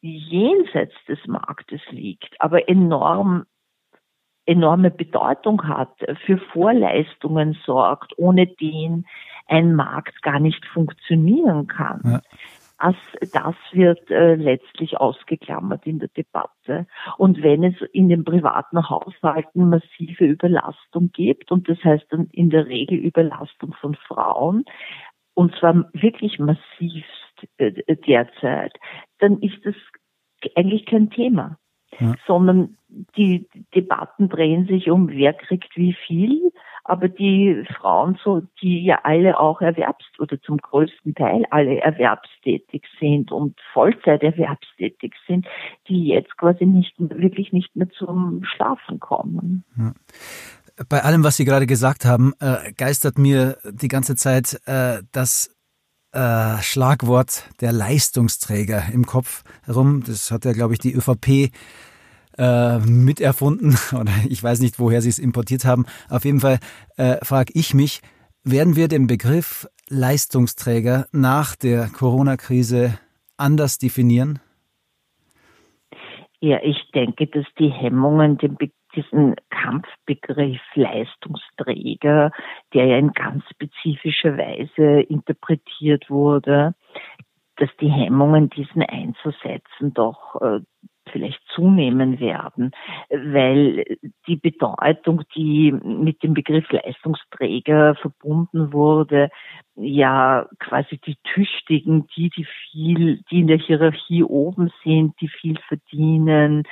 jenseits 0.00 0.94
des 1.06 1.18
Marktes 1.26 1.80
liegt, 1.90 2.34
aber 2.40 2.68
enorm 2.68 3.44
enorme 4.46 4.90
Bedeutung 4.90 5.68
hat, 5.68 5.94
für 6.24 6.38
Vorleistungen 6.38 7.56
sorgt, 7.64 8.18
ohne 8.18 8.48
den 8.48 9.06
ein 9.46 9.74
Markt 9.74 10.22
gar 10.22 10.40
nicht 10.40 10.64
funktionieren 10.66 11.68
kann. 11.68 12.00
Ja 12.04 12.20
das, 12.80 12.96
das 13.32 13.54
wird 13.72 14.10
äh, 14.10 14.34
letztlich 14.34 14.98
ausgeklammert 14.98 15.86
in 15.86 15.98
der 15.98 16.08
Debatte. 16.08 16.86
Und 17.18 17.42
wenn 17.42 17.64
es 17.64 17.74
in 17.92 18.08
den 18.08 18.24
privaten 18.24 18.88
Haushalten 18.88 19.68
massive 19.68 20.24
Überlastung 20.24 21.10
gibt, 21.12 21.52
und 21.52 21.68
das 21.68 21.82
heißt 21.84 22.06
dann 22.10 22.28
in 22.32 22.50
der 22.50 22.66
Regel 22.66 22.98
Überlastung 22.98 23.74
von 23.74 23.94
Frauen, 23.94 24.64
und 25.34 25.54
zwar 25.56 25.90
wirklich 25.92 26.38
massivst 26.38 27.48
äh, 27.58 27.72
derzeit, 27.96 28.76
dann 29.18 29.38
ist 29.40 29.64
das 29.64 29.74
eigentlich 30.54 30.86
kein 30.86 31.10
Thema. 31.10 31.58
Ja. 31.98 32.14
sondern 32.24 32.76
die 33.16 33.48
Debatten 33.74 34.28
drehen 34.28 34.66
sich 34.66 34.90
um, 34.90 35.08
wer 35.08 35.32
kriegt 35.32 35.76
wie 35.76 35.92
viel, 35.92 36.52
aber 36.84 37.08
die 37.08 37.64
Frauen, 37.76 38.18
so, 38.24 38.42
die 38.62 38.84
ja 38.84 39.00
alle 39.04 39.38
auch 39.38 39.60
erwerbs 39.60 40.04
oder 40.18 40.40
zum 40.42 40.58
größten 40.58 41.14
Teil 41.14 41.44
alle 41.50 41.80
erwerbstätig 41.80 42.84
sind 42.98 43.32
und 43.32 43.58
Vollzeit 43.72 44.22
erwerbstätig 44.22 45.14
sind, 45.26 45.46
die 45.88 46.08
jetzt 46.08 46.36
quasi 46.36 46.66
nicht 46.66 46.94
wirklich 46.98 47.52
nicht 47.52 47.74
mehr 47.76 47.88
zum 47.90 48.44
Schlafen 48.44 49.00
kommen. 49.00 49.64
Bei 50.88 51.02
allem, 51.02 51.24
was 51.24 51.36
Sie 51.36 51.44
gerade 51.44 51.66
gesagt 51.66 52.04
haben, 52.04 52.32
äh, 52.40 52.72
geistert 52.72 53.18
mir 53.18 53.58
die 53.70 53.88
ganze 53.88 54.16
Zeit 54.16 54.60
äh, 54.66 55.02
das 55.12 55.54
äh, 56.12 56.58
Schlagwort 56.62 57.44
der 57.60 57.72
Leistungsträger 57.72 58.84
im 58.92 59.06
Kopf 59.06 59.42
herum. 59.64 60.02
Das 60.06 60.30
hat 60.30 60.44
ja, 60.44 60.52
glaube 60.52 60.72
ich, 60.72 60.78
die 60.78 60.94
ÖVP 60.94 61.52
äh, 62.40 62.78
miterfunden 62.78 63.76
oder 63.92 64.12
ich 64.28 64.42
weiß 64.42 64.60
nicht, 64.60 64.78
woher 64.78 65.02
sie 65.02 65.10
es 65.10 65.18
importiert 65.18 65.64
haben. 65.64 65.84
Auf 66.08 66.24
jeden 66.24 66.40
Fall 66.40 66.58
äh, 66.96 67.22
frage 67.22 67.52
ich 67.54 67.74
mich, 67.74 68.00
werden 68.42 68.76
wir 68.76 68.88
den 68.88 69.06
Begriff 69.06 69.68
Leistungsträger 69.90 71.06
nach 71.12 71.54
der 71.54 71.88
Corona-Krise 71.88 72.98
anders 73.36 73.78
definieren? 73.78 74.38
Ja, 76.40 76.58
ich 76.62 76.78
denke, 76.94 77.26
dass 77.26 77.44
die 77.58 77.68
Hemmungen, 77.68 78.38
den 78.38 78.56
Be 78.56 78.70
diesen 78.96 79.36
Kampfbegriff 79.50 80.60
Leistungsträger, 80.74 82.32
der 82.74 82.86
ja 82.86 82.98
in 82.98 83.12
ganz 83.12 83.44
spezifischer 83.48 84.36
Weise 84.36 85.02
interpretiert 85.02 86.10
wurde, 86.10 86.74
dass 87.54 87.68
die 87.80 87.90
Hemmungen, 87.90 88.50
diesen 88.50 88.82
einzusetzen, 88.82 89.94
doch 89.94 90.40
äh, 90.40 90.58
vielleicht 91.12 91.40
zunehmen 91.54 92.20
werden, 92.20 92.70
weil 93.10 93.84
die 94.26 94.36
Bedeutung, 94.36 95.22
die 95.34 95.72
mit 95.72 96.22
dem 96.22 96.34
Begriff 96.34 96.70
Leistungsträger 96.70 97.94
verbunden 97.96 98.72
wurde, 98.72 99.30
ja 99.76 100.46
quasi 100.58 100.98
die 100.98 101.16
Tüchtigen, 101.24 102.06
die, 102.16 102.30
die 102.30 102.46
viel, 102.70 103.22
die 103.30 103.40
in 103.40 103.46
der 103.46 103.58
Hierarchie 103.58 104.24
oben 104.24 104.70
sind, 104.84 105.14
die 105.20 105.28
viel 105.28 105.58
verdienen, 105.68 106.64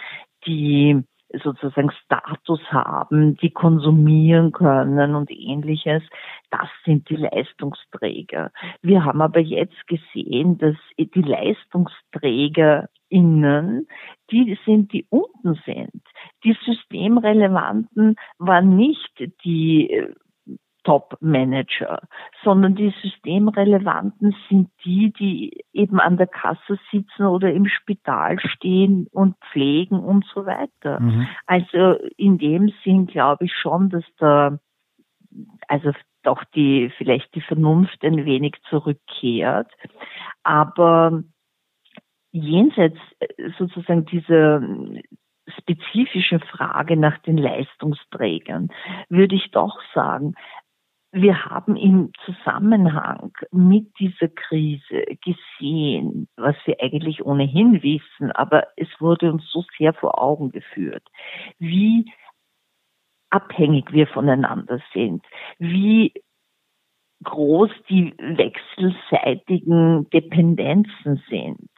die 0.46 1.02
sozusagen 1.42 1.90
Status 2.04 2.60
haben, 2.70 3.36
die 3.36 3.50
konsumieren 3.50 4.52
können 4.52 5.14
und 5.14 5.30
ähnliches, 5.30 6.02
das 6.50 6.68
sind 6.84 7.08
die 7.10 7.16
Leistungsträger. 7.16 8.50
Wir 8.82 9.04
haben 9.04 9.20
aber 9.20 9.40
jetzt 9.40 9.86
gesehen, 9.86 10.58
dass 10.58 10.76
die 10.98 11.22
LeistungsträgerInnen, 13.10 13.86
die 14.30 14.58
sind, 14.64 14.92
die 14.92 15.06
unten 15.10 15.60
sind. 15.64 16.02
Die 16.44 16.56
systemrelevanten 16.64 18.16
waren 18.38 18.76
nicht 18.76 19.12
die 19.44 20.06
Top-Manager, 20.84 22.00
sondern 22.44 22.74
die 22.74 22.94
systemrelevanten 23.02 24.34
sind 24.48 24.70
die, 24.84 25.12
die 25.12 25.64
eben 25.72 26.00
an 26.00 26.16
der 26.16 26.28
Kasse 26.28 26.78
sitzen 26.90 27.26
oder 27.26 27.52
im 27.52 27.66
Spital 27.66 28.38
stehen 28.40 29.06
und 29.12 29.36
pflegen 29.52 29.98
und 29.98 30.24
so 30.32 30.46
weiter. 30.46 31.00
Mhm. 31.00 31.28
Also 31.46 31.98
in 32.16 32.38
dem 32.38 32.72
Sinn 32.84 33.06
glaube 33.06 33.46
ich 33.46 33.52
schon, 33.54 33.90
dass 33.90 34.04
da 34.18 34.58
also 35.66 35.92
doch 36.22 36.42
die 36.54 36.90
vielleicht 36.96 37.34
die 37.34 37.42
Vernunft 37.42 38.02
ein 38.02 38.24
wenig 38.24 38.54
zurückkehrt, 38.70 39.70
aber 40.42 41.22
jenseits 42.32 42.98
äh, 43.20 43.50
sozusagen 43.58 44.04
dieser 44.06 44.60
spezifischen 45.58 46.40
Frage 46.40 46.96
nach 46.96 47.18
den 47.18 47.38
Leistungsträgern 47.38 48.68
würde 49.08 49.34
ich 49.34 49.50
doch 49.50 49.80
sagen, 49.94 50.34
wir 51.10 51.46
haben 51.46 51.76
im 51.76 52.12
Zusammenhang 52.26 53.32
mit 53.50 53.98
dieser 53.98 54.28
Krise 54.28 55.04
gesehen, 55.24 56.28
was 56.36 56.54
wir 56.66 56.76
eigentlich 56.82 57.24
ohnehin 57.24 57.82
wissen, 57.82 58.30
aber 58.32 58.66
es 58.76 58.88
wurde 58.98 59.32
uns 59.32 59.42
so 59.50 59.64
sehr 59.78 59.94
vor 59.94 60.22
Augen 60.22 60.50
geführt, 60.50 61.04
wie 61.58 62.12
abhängig 63.30 63.90
wir 63.92 64.06
voneinander 64.06 64.80
sind, 64.92 65.24
wie 65.58 66.12
groß 67.24 67.70
die 67.88 68.14
wechselseitigen 68.18 70.08
Dependenzen 70.10 71.22
sind, 71.28 71.70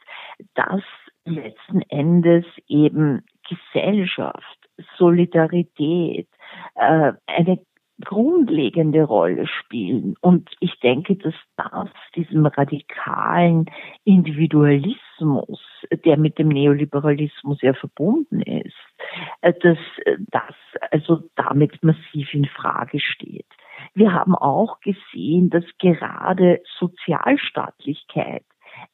dass 0.55 0.83
letzten 1.25 1.81
Endes 1.83 2.45
eben 2.67 3.23
Gesellschaft, 3.47 4.57
Solidarität, 4.97 6.27
äh, 6.75 7.13
eine 7.27 7.59
grundlegende 8.03 9.03
Rolle 9.03 9.47
spielen. 9.47 10.15
Und 10.21 10.49
ich 10.59 10.79
denke, 10.79 11.15
dass 11.15 11.35
das 11.55 11.89
diesem 12.15 12.45
radikalen 12.45 13.65
Individualismus, 14.03 15.61
der 16.05 16.17
mit 16.17 16.39
dem 16.39 16.49
Neoliberalismus 16.49 17.61
ja 17.61 17.73
verbunden 17.73 18.41
ist, 18.41 18.73
äh, 19.41 19.53
dass 19.53 19.77
das 20.31 20.55
also 20.91 21.23
damit 21.35 21.83
massiv 21.83 22.33
in 22.33 22.45
Frage 22.45 22.99
steht. 22.99 23.45
Wir 23.93 24.13
haben 24.13 24.35
auch 24.35 24.79
gesehen, 24.81 25.49
dass 25.49 25.65
gerade 25.79 26.61
Sozialstaatlichkeit 26.79 28.43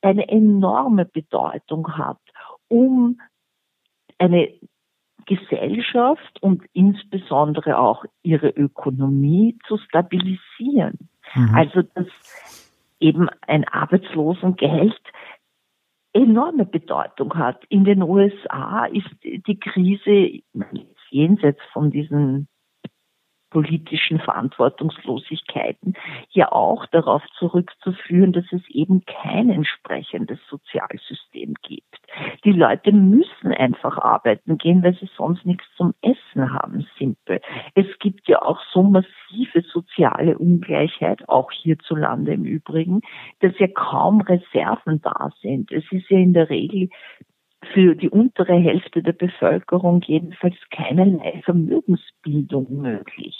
eine 0.01 0.27
enorme 0.27 1.05
Bedeutung 1.05 1.97
hat, 1.97 2.19
um 2.67 3.19
eine 4.17 4.53
Gesellschaft 5.25 6.41
und 6.41 6.63
insbesondere 6.73 7.77
auch 7.77 8.05
ihre 8.23 8.49
Ökonomie 8.49 9.57
zu 9.67 9.77
stabilisieren. 9.77 11.09
Mhm. 11.35 11.55
Also 11.55 11.81
dass 11.81 12.07
eben 12.99 13.29
ein 13.41 13.67
Arbeitslosengeld 13.67 14.99
enorme 16.13 16.65
Bedeutung 16.65 17.35
hat. 17.35 17.63
In 17.69 17.83
den 17.83 18.01
USA 18.01 18.85
ist 18.85 19.09
die 19.21 19.59
Krise 19.59 20.41
jenseits 21.09 21.61
von 21.73 21.91
diesen 21.91 22.47
politischen 23.49 24.19
Verantwortungslosigkeiten 24.19 25.93
ja 26.31 26.51
auch 26.51 26.85
darauf 26.87 27.23
zurückzuführen, 27.37 28.33
dass 28.33 28.45
es 28.51 28.61
eben 28.69 29.03
kein 29.05 29.49
entsprechendes 29.49 30.39
Sozialsystem 30.49 31.53
gibt. 31.61 31.83
Die 32.43 32.51
Leute 32.51 32.91
müssen 32.91 33.51
einfach 33.51 33.97
arbeiten 33.97 34.57
gehen, 34.57 34.83
weil 34.83 34.95
sie 34.95 35.09
sonst 35.15 35.45
nichts 35.45 35.65
zum 35.75 35.93
Essen 36.01 36.53
haben, 36.53 36.87
simpel. 36.97 37.41
Es 37.75 37.87
gibt 37.99 38.27
ja 38.27 38.41
auch 38.41 38.59
so 38.73 38.83
massive 38.83 39.61
soziale 39.71 40.37
Ungleichheit, 40.37 41.27
auch 41.29 41.51
hierzulande 41.51 42.33
im 42.33 42.45
Übrigen, 42.45 43.01
dass 43.39 43.57
ja 43.59 43.67
kaum 43.67 44.21
Reserven 44.21 45.01
da 45.01 45.29
sind. 45.41 45.71
Es 45.71 45.83
ist 45.91 46.09
ja 46.09 46.17
in 46.17 46.33
der 46.33 46.49
Regel 46.49 46.89
für 47.73 47.95
die 47.95 48.09
untere 48.09 48.53
Hälfte 48.53 49.01
der 49.03 49.13
Bevölkerung 49.13 50.01
jedenfalls 50.05 50.55
keinerlei 50.71 51.41
Vermögensbildung 51.45 52.81
möglich. 52.81 53.35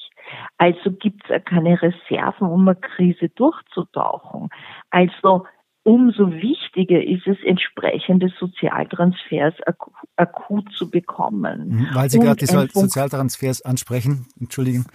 Also 0.58 0.92
gibt 0.92 1.24
es 1.24 1.30
ja 1.30 1.40
keine 1.40 1.82
Reserven, 1.82 2.48
um 2.48 2.68
eine 2.68 2.76
Krise 2.76 3.30
durchzutauchen. 3.30 4.50
Also 4.90 5.46
umso 5.84 6.32
wichtiger 6.32 7.02
ist 7.02 7.28
es, 7.28 7.38
entsprechende 7.46 8.30
Sozialtransfers 8.40 9.54
akut, 9.66 9.94
akut 10.18 10.74
zu 10.74 10.90
bekommen. 10.92 11.70
Mhm, 11.70 11.88
weil 11.94 12.10
Sie 12.10 12.20
gerade 12.20 12.36
die 12.36 12.46
Sozialtransfers 12.46 13.62
ansprechen, 13.62 14.28
entschuldigen. 14.40 14.86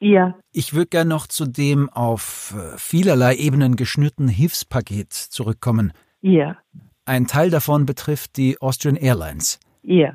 Ja. 0.00 0.34
Ich 0.50 0.74
würde 0.74 0.88
gerne 0.88 1.10
noch 1.10 1.26
zu 1.26 1.44
dem 1.44 1.88
auf 1.90 2.54
äh, 2.56 2.78
vielerlei 2.78 3.36
Ebenen 3.36 3.76
geschnürten 3.76 4.26
Hilfspaket 4.26 5.12
zurückkommen. 5.12 5.92
Ja. 6.22 6.56
Ein 7.04 7.26
Teil 7.26 7.50
davon 7.50 7.84
betrifft 7.84 8.36
die 8.36 8.60
Austrian 8.60 8.96
Airlines. 8.96 9.58
Ja. 9.82 10.12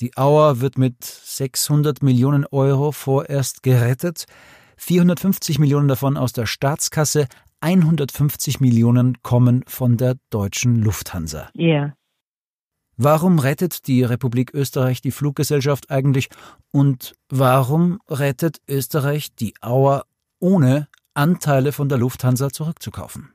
Die 0.00 0.16
Auer 0.16 0.60
wird 0.60 0.78
mit 0.78 1.04
600 1.04 2.02
Millionen 2.02 2.46
Euro 2.46 2.92
vorerst 2.92 3.62
gerettet, 3.62 4.24
450 4.78 5.58
Millionen 5.58 5.88
davon 5.88 6.16
aus 6.16 6.32
der 6.32 6.46
Staatskasse, 6.46 7.26
150 7.60 8.60
Millionen 8.60 9.20
kommen 9.22 9.62
von 9.66 9.98
der 9.98 10.16
deutschen 10.30 10.76
Lufthansa. 10.82 11.50
Ja. 11.52 11.92
Warum 12.96 13.38
rettet 13.38 13.86
die 13.86 14.02
Republik 14.02 14.54
Österreich 14.54 15.02
die 15.02 15.10
Fluggesellschaft 15.10 15.90
eigentlich 15.90 16.28
und 16.70 17.14
warum 17.28 17.98
rettet 18.08 18.60
Österreich 18.66 19.34
die 19.34 19.54
Auer 19.60 20.04
ohne 20.38 20.88
Anteile 21.12 21.72
von 21.72 21.90
der 21.90 21.98
Lufthansa 21.98 22.50
zurückzukaufen? 22.50 23.30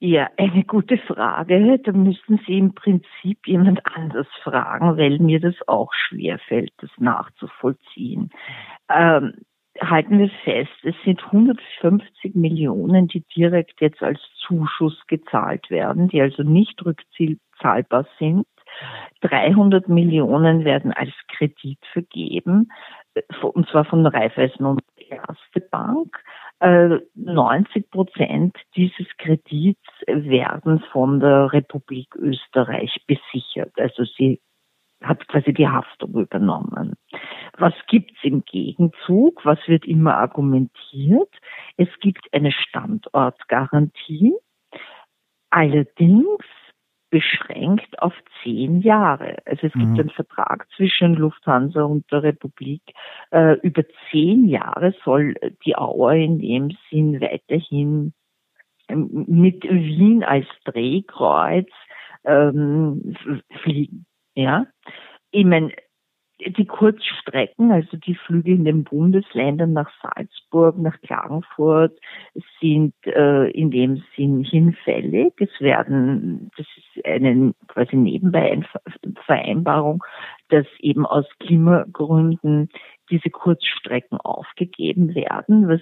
Ja, 0.00 0.30
eine 0.36 0.62
gute 0.64 0.96
Frage. 0.96 1.80
Da 1.82 1.92
müssen 1.92 2.40
Sie 2.46 2.56
im 2.56 2.72
Prinzip 2.72 3.46
jemand 3.46 3.84
anders 3.84 4.28
fragen, 4.44 4.96
weil 4.96 5.18
mir 5.18 5.40
das 5.40 5.56
auch 5.66 5.92
schwer 5.92 6.38
fällt, 6.38 6.72
das 6.78 6.90
nachzuvollziehen. 6.98 8.30
Ähm, 8.88 9.34
halten 9.80 10.20
wir 10.20 10.30
fest, 10.44 10.70
es 10.84 10.94
sind 11.04 11.24
150 11.24 12.36
Millionen, 12.36 13.08
die 13.08 13.24
direkt 13.34 13.80
jetzt 13.80 14.02
als 14.02 14.20
Zuschuss 14.46 15.00
gezahlt 15.08 15.68
werden, 15.68 16.08
die 16.08 16.20
also 16.20 16.44
nicht 16.44 16.80
rückzahlbar 16.84 18.06
sind. 18.20 18.46
300 19.22 19.88
Millionen 19.88 20.64
werden 20.64 20.92
als 20.92 21.12
Kredit 21.36 21.78
vergeben, 21.92 22.70
und 23.42 23.68
zwar 23.68 23.84
von 23.84 24.06
Raiffeisen 24.06 24.64
und 24.64 24.80
Erste 25.10 25.60
Bank. 25.60 26.22
90 26.60 27.76
äh, 27.76 27.80
Prozent 27.88 28.56
dieses 28.74 29.06
Kredits 29.18 29.80
werden 30.06 30.80
von 30.92 31.20
der 31.20 31.52
Republik 31.52 32.14
Österreich 32.16 33.04
besichert. 33.06 33.72
Also 33.78 34.04
sie 34.04 34.40
hat 35.02 35.26
quasi 35.28 35.52
die 35.52 35.68
Haftung 35.68 36.14
übernommen. 36.14 36.94
Was 37.56 37.74
gibt's 37.86 38.18
im 38.22 38.44
Gegenzug? 38.44 39.44
Was 39.44 39.58
wird 39.68 39.86
immer 39.86 40.16
argumentiert? 40.16 41.32
Es 41.76 41.88
gibt 42.00 42.26
eine 42.32 42.50
Standortgarantie. 42.50 44.34
Allerdings 45.50 46.44
beschränkt 47.10 48.00
auf 48.00 48.12
zehn 48.42 48.80
Jahre. 48.80 49.36
Also 49.46 49.66
es 49.68 49.72
gibt 49.72 49.86
mhm. 49.86 50.00
einen 50.00 50.10
Vertrag 50.10 50.66
zwischen 50.76 51.14
Lufthansa 51.14 51.82
und 51.82 52.10
der 52.12 52.22
Republik. 52.22 52.82
Äh, 53.30 53.54
über 53.62 53.84
zehn 54.10 54.46
Jahre 54.46 54.94
soll 55.04 55.34
die 55.64 55.76
Auer 55.76 56.12
in 56.12 56.38
dem 56.38 56.70
Sinn 56.90 57.20
weiterhin 57.20 58.12
ähm, 58.88 59.24
mit 59.26 59.64
Wien 59.64 60.22
als 60.22 60.46
Drehkreuz 60.64 61.68
ähm, 62.24 63.14
fliegen. 63.62 64.06
Ja, 64.34 64.66
ich 65.30 65.44
meine, 65.44 65.72
die 66.50 66.66
Kurzstrecken, 66.66 67.72
also 67.72 67.96
die 67.96 68.14
Flüge 68.14 68.52
in 68.52 68.64
den 68.64 68.84
Bundesländern 68.84 69.72
nach 69.72 69.90
Salzburg, 70.02 70.78
nach 70.78 71.00
Klagenfurt, 71.00 71.98
sind 72.60 72.94
äh, 73.04 73.50
in 73.50 73.70
dem 73.70 74.02
Sinn 74.16 74.44
hinfällig. 74.44 75.32
Es 75.38 75.60
werden, 75.60 76.50
das 76.56 76.66
ist 76.76 77.04
eine 77.04 77.54
quasi 77.68 77.96
nebenbei 77.96 78.60
Vereinbarung, 79.26 80.02
dass 80.48 80.66
eben 80.80 81.06
aus 81.06 81.26
Klimagründen 81.40 82.68
diese 83.10 83.30
Kurzstrecken 83.30 84.18
aufgegeben 84.18 85.14
werden, 85.14 85.68
was 85.68 85.80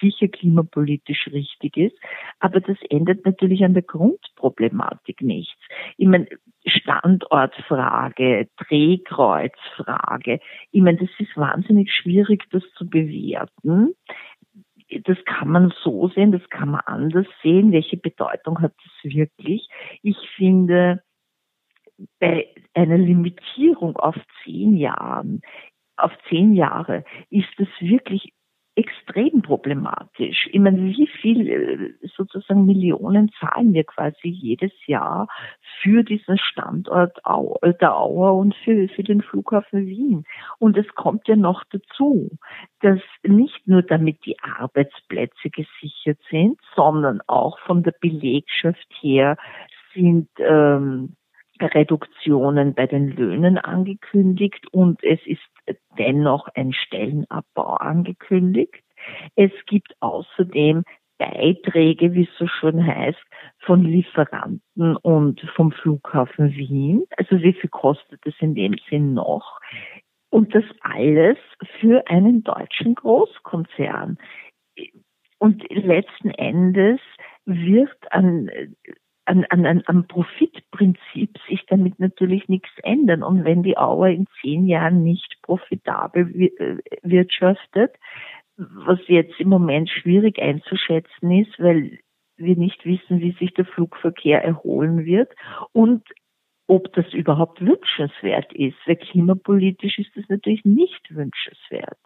sicher 0.00 0.28
klimapolitisch 0.28 1.28
richtig 1.32 1.76
ist. 1.76 1.96
Aber 2.40 2.60
das 2.60 2.76
ändert 2.90 3.24
natürlich 3.24 3.64
an 3.64 3.74
der 3.74 3.82
Grundproblematik 3.82 5.22
nichts. 5.22 5.60
Ich 5.96 6.06
meine, 6.06 6.28
Standortfrage, 6.66 8.48
Drehkreuzfrage. 8.56 10.40
Ich 10.72 10.82
meine, 10.82 10.98
das 10.98 11.10
ist 11.18 11.36
wahnsinnig 11.36 11.92
schwierig, 11.92 12.44
das 12.50 12.62
zu 12.76 12.88
bewerten. 12.88 13.94
Das 15.04 15.18
kann 15.24 15.48
man 15.48 15.72
so 15.82 16.08
sehen, 16.08 16.32
das 16.32 16.48
kann 16.48 16.70
man 16.70 16.80
anders 16.86 17.26
sehen. 17.42 17.72
Welche 17.72 17.96
Bedeutung 17.96 18.60
hat 18.60 18.72
das 18.76 19.12
wirklich? 19.12 19.68
Ich 20.02 20.16
finde, 20.36 21.02
bei 22.20 22.46
einer 22.74 22.98
Limitierung 22.98 23.96
auf 23.96 24.16
zehn 24.44 24.76
Jahren, 24.76 25.40
auf 25.96 26.12
zehn 26.28 26.54
Jahre, 26.54 27.04
ist 27.30 27.48
das 27.58 27.68
wirklich 27.80 28.32
extrem 28.76 29.40
problematisch. 29.40 30.48
Ich 30.52 30.60
meine, 30.60 30.78
wie 30.82 31.06
viel 31.06 31.48
äh, 31.48 32.08
sozusagen 32.14 32.66
Millionen 32.66 33.32
zahlen 33.40 33.72
wir 33.72 33.84
quasi 33.84 34.28
jedes 34.28 34.72
Jahr 34.86 35.28
für 35.80 36.04
diesen 36.04 36.36
Standort 36.36 37.18
äh, 37.24 37.72
der 37.80 37.96
Auer 37.96 38.36
und 38.36 38.54
für, 38.54 38.86
für 38.88 39.02
den 39.02 39.22
Flughafen 39.22 39.86
Wien? 39.86 40.24
Und 40.58 40.76
es 40.76 40.86
kommt 40.94 41.26
ja 41.26 41.36
noch 41.36 41.64
dazu, 41.70 42.30
dass 42.80 43.00
nicht 43.22 43.66
nur 43.66 43.82
damit 43.82 44.24
die 44.26 44.38
Arbeitsplätze 44.40 45.48
gesichert 45.48 46.18
sind, 46.30 46.60
sondern 46.74 47.22
auch 47.26 47.58
von 47.60 47.82
der 47.82 47.94
Belegschaft 47.98 48.86
her 49.00 49.38
sind 49.94 50.28
ähm, 50.38 51.16
Reduktionen 51.60 52.74
bei 52.74 52.86
den 52.86 53.08
Löhnen 53.08 53.58
angekündigt 53.58 54.66
und 54.72 55.02
es 55.02 55.20
ist 55.26 55.40
dennoch 55.98 56.48
ein 56.54 56.72
Stellenabbau 56.72 57.74
angekündigt. 57.74 58.82
Es 59.34 59.52
gibt 59.66 59.94
außerdem 60.00 60.84
Beiträge, 61.18 62.12
wie 62.14 62.24
es 62.24 62.38
so 62.38 62.46
schön 62.46 62.86
heißt, 62.86 63.22
von 63.60 63.82
Lieferanten 63.82 64.96
und 64.96 65.40
vom 65.54 65.72
Flughafen 65.72 66.54
Wien. 66.54 67.04
Also 67.16 67.40
wie 67.42 67.54
viel 67.54 67.70
kostet 67.70 68.20
es 68.26 68.34
in 68.40 68.54
dem 68.54 68.76
Sinn 68.90 69.14
noch? 69.14 69.60
Und 70.30 70.54
das 70.54 70.64
alles 70.80 71.38
für 71.80 72.06
einen 72.08 72.42
deutschen 72.42 72.94
Großkonzern. 72.94 74.18
Und 75.38 75.64
letzten 75.70 76.30
Endes 76.30 77.00
wird 77.44 78.12
an 78.12 78.50
an, 79.26 79.44
an, 79.50 79.66
an, 79.66 79.82
am 79.86 80.06
Profitprinzip 80.06 81.36
sich 81.48 81.64
damit 81.66 81.98
natürlich 81.98 82.48
nichts 82.48 82.70
ändern. 82.82 83.22
Und 83.22 83.44
wenn 83.44 83.62
die 83.62 83.76
Auer 83.76 84.08
in 84.08 84.26
zehn 84.40 84.66
Jahren 84.66 85.02
nicht 85.02 85.36
profitabel 85.42 86.50
äh, 86.58 86.78
wirtschaftet, 87.02 87.94
was 88.56 88.98
jetzt 89.06 89.38
im 89.38 89.48
Moment 89.48 89.90
schwierig 89.90 90.40
einzuschätzen 90.40 91.30
ist, 91.30 91.58
weil 91.58 91.98
wir 92.36 92.56
nicht 92.56 92.84
wissen, 92.84 93.20
wie 93.20 93.32
sich 93.32 93.52
der 93.54 93.66
Flugverkehr 93.66 94.42
erholen 94.42 95.04
wird 95.04 95.32
und 95.72 96.02
ob 96.66 96.92
das 96.94 97.12
überhaupt 97.12 97.60
wünschenswert 97.60 98.52
ist, 98.52 98.76
weil 98.86 98.96
klimapolitisch 98.96 99.98
ist 99.98 100.16
das 100.16 100.24
natürlich 100.28 100.64
nicht 100.64 101.14
wünschenswert. 101.14 101.98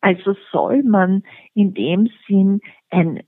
Also 0.00 0.34
soll 0.50 0.82
man 0.82 1.22
in 1.54 1.72
dem 1.72 2.10
Sinn 2.26 2.60
ein 2.90 3.22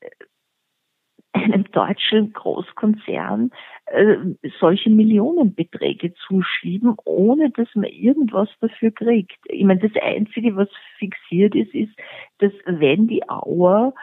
einem 1.32 1.64
deutschen 1.70 2.32
Großkonzern 2.32 3.50
äh, 3.86 4.16
solche 4.58 4.90
Millionenbeträge 4.90 6.12
zuschieben, 6.14 6.96
ohne 7.04 7.50
dass 7.50 7.68
man 7.74 7.84
irgendwas 7.84 8.48
dafür 8.60 8.90
kriegt. 8.90 9.38
Ich 9.46 9.64
meine, 9.64 9.80
das 9.80 10.02
Einzige, 10.02 10.56
was 10.56 10.68
fixiert 10.98 11.54
ist, 11.54 11.74
ist, 11.74 11.92
dass 12.38 12.52
wenn 12.66 13.06
die 13.06 13.28
Auer 13.28 13.94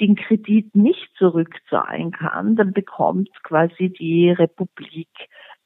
den 0.00 0.14
Kredit 0.16 0.74
nicht 0.74 1.10
zurückzahlen 1.16 2.12
kann, 2.12 2.56
dann 2.56 2.72
bekommt 2.72 3.30
quasi 3.42 3.90
die 3.90 4.30
Republik 4.30 5.08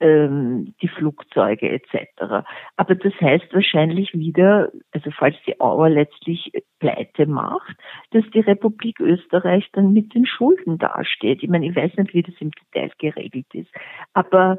ähm, 0.00 0.74
die 0.82 0.88
Flugzeuge 0.88 1.70
etc. 1.70 2.46
Aber 2.76 2.94
das 2.94 3.12
heißt 3.20 3.52
wahrscheinlich 3.52 4.12
wieder, 4.14 4.72
also 4.92 5.10
falls 5.10 5.36
die 5.46 5.60
Auer 5.60 5.88
letztlich 5.90 6.52
pleite 6.78 7.26
macht, 7.26 7.76
dass 8.10 8.24
die 8.34 8.40
Republik 8.40 9.00
Österreich 9.00 9.68
dann 9.72 9.92
mit 9.92 10.14
den 10.14 10.26
Schulden 10.26 10.78
dasteht. 10.78 11.42
Ich 11.42 11.48
meine, 11.48 11.66
ich 11.66 11.76
weiß 11.76 11.96
nicht, 11.96 12.14
wie 12.14 12.22
das 12.22 12.34
im 12.40 12.50
Detail 12.50 12.90
geregelt 12.98 13.54
ist, 13.54 13.70
aber 14.14 14.58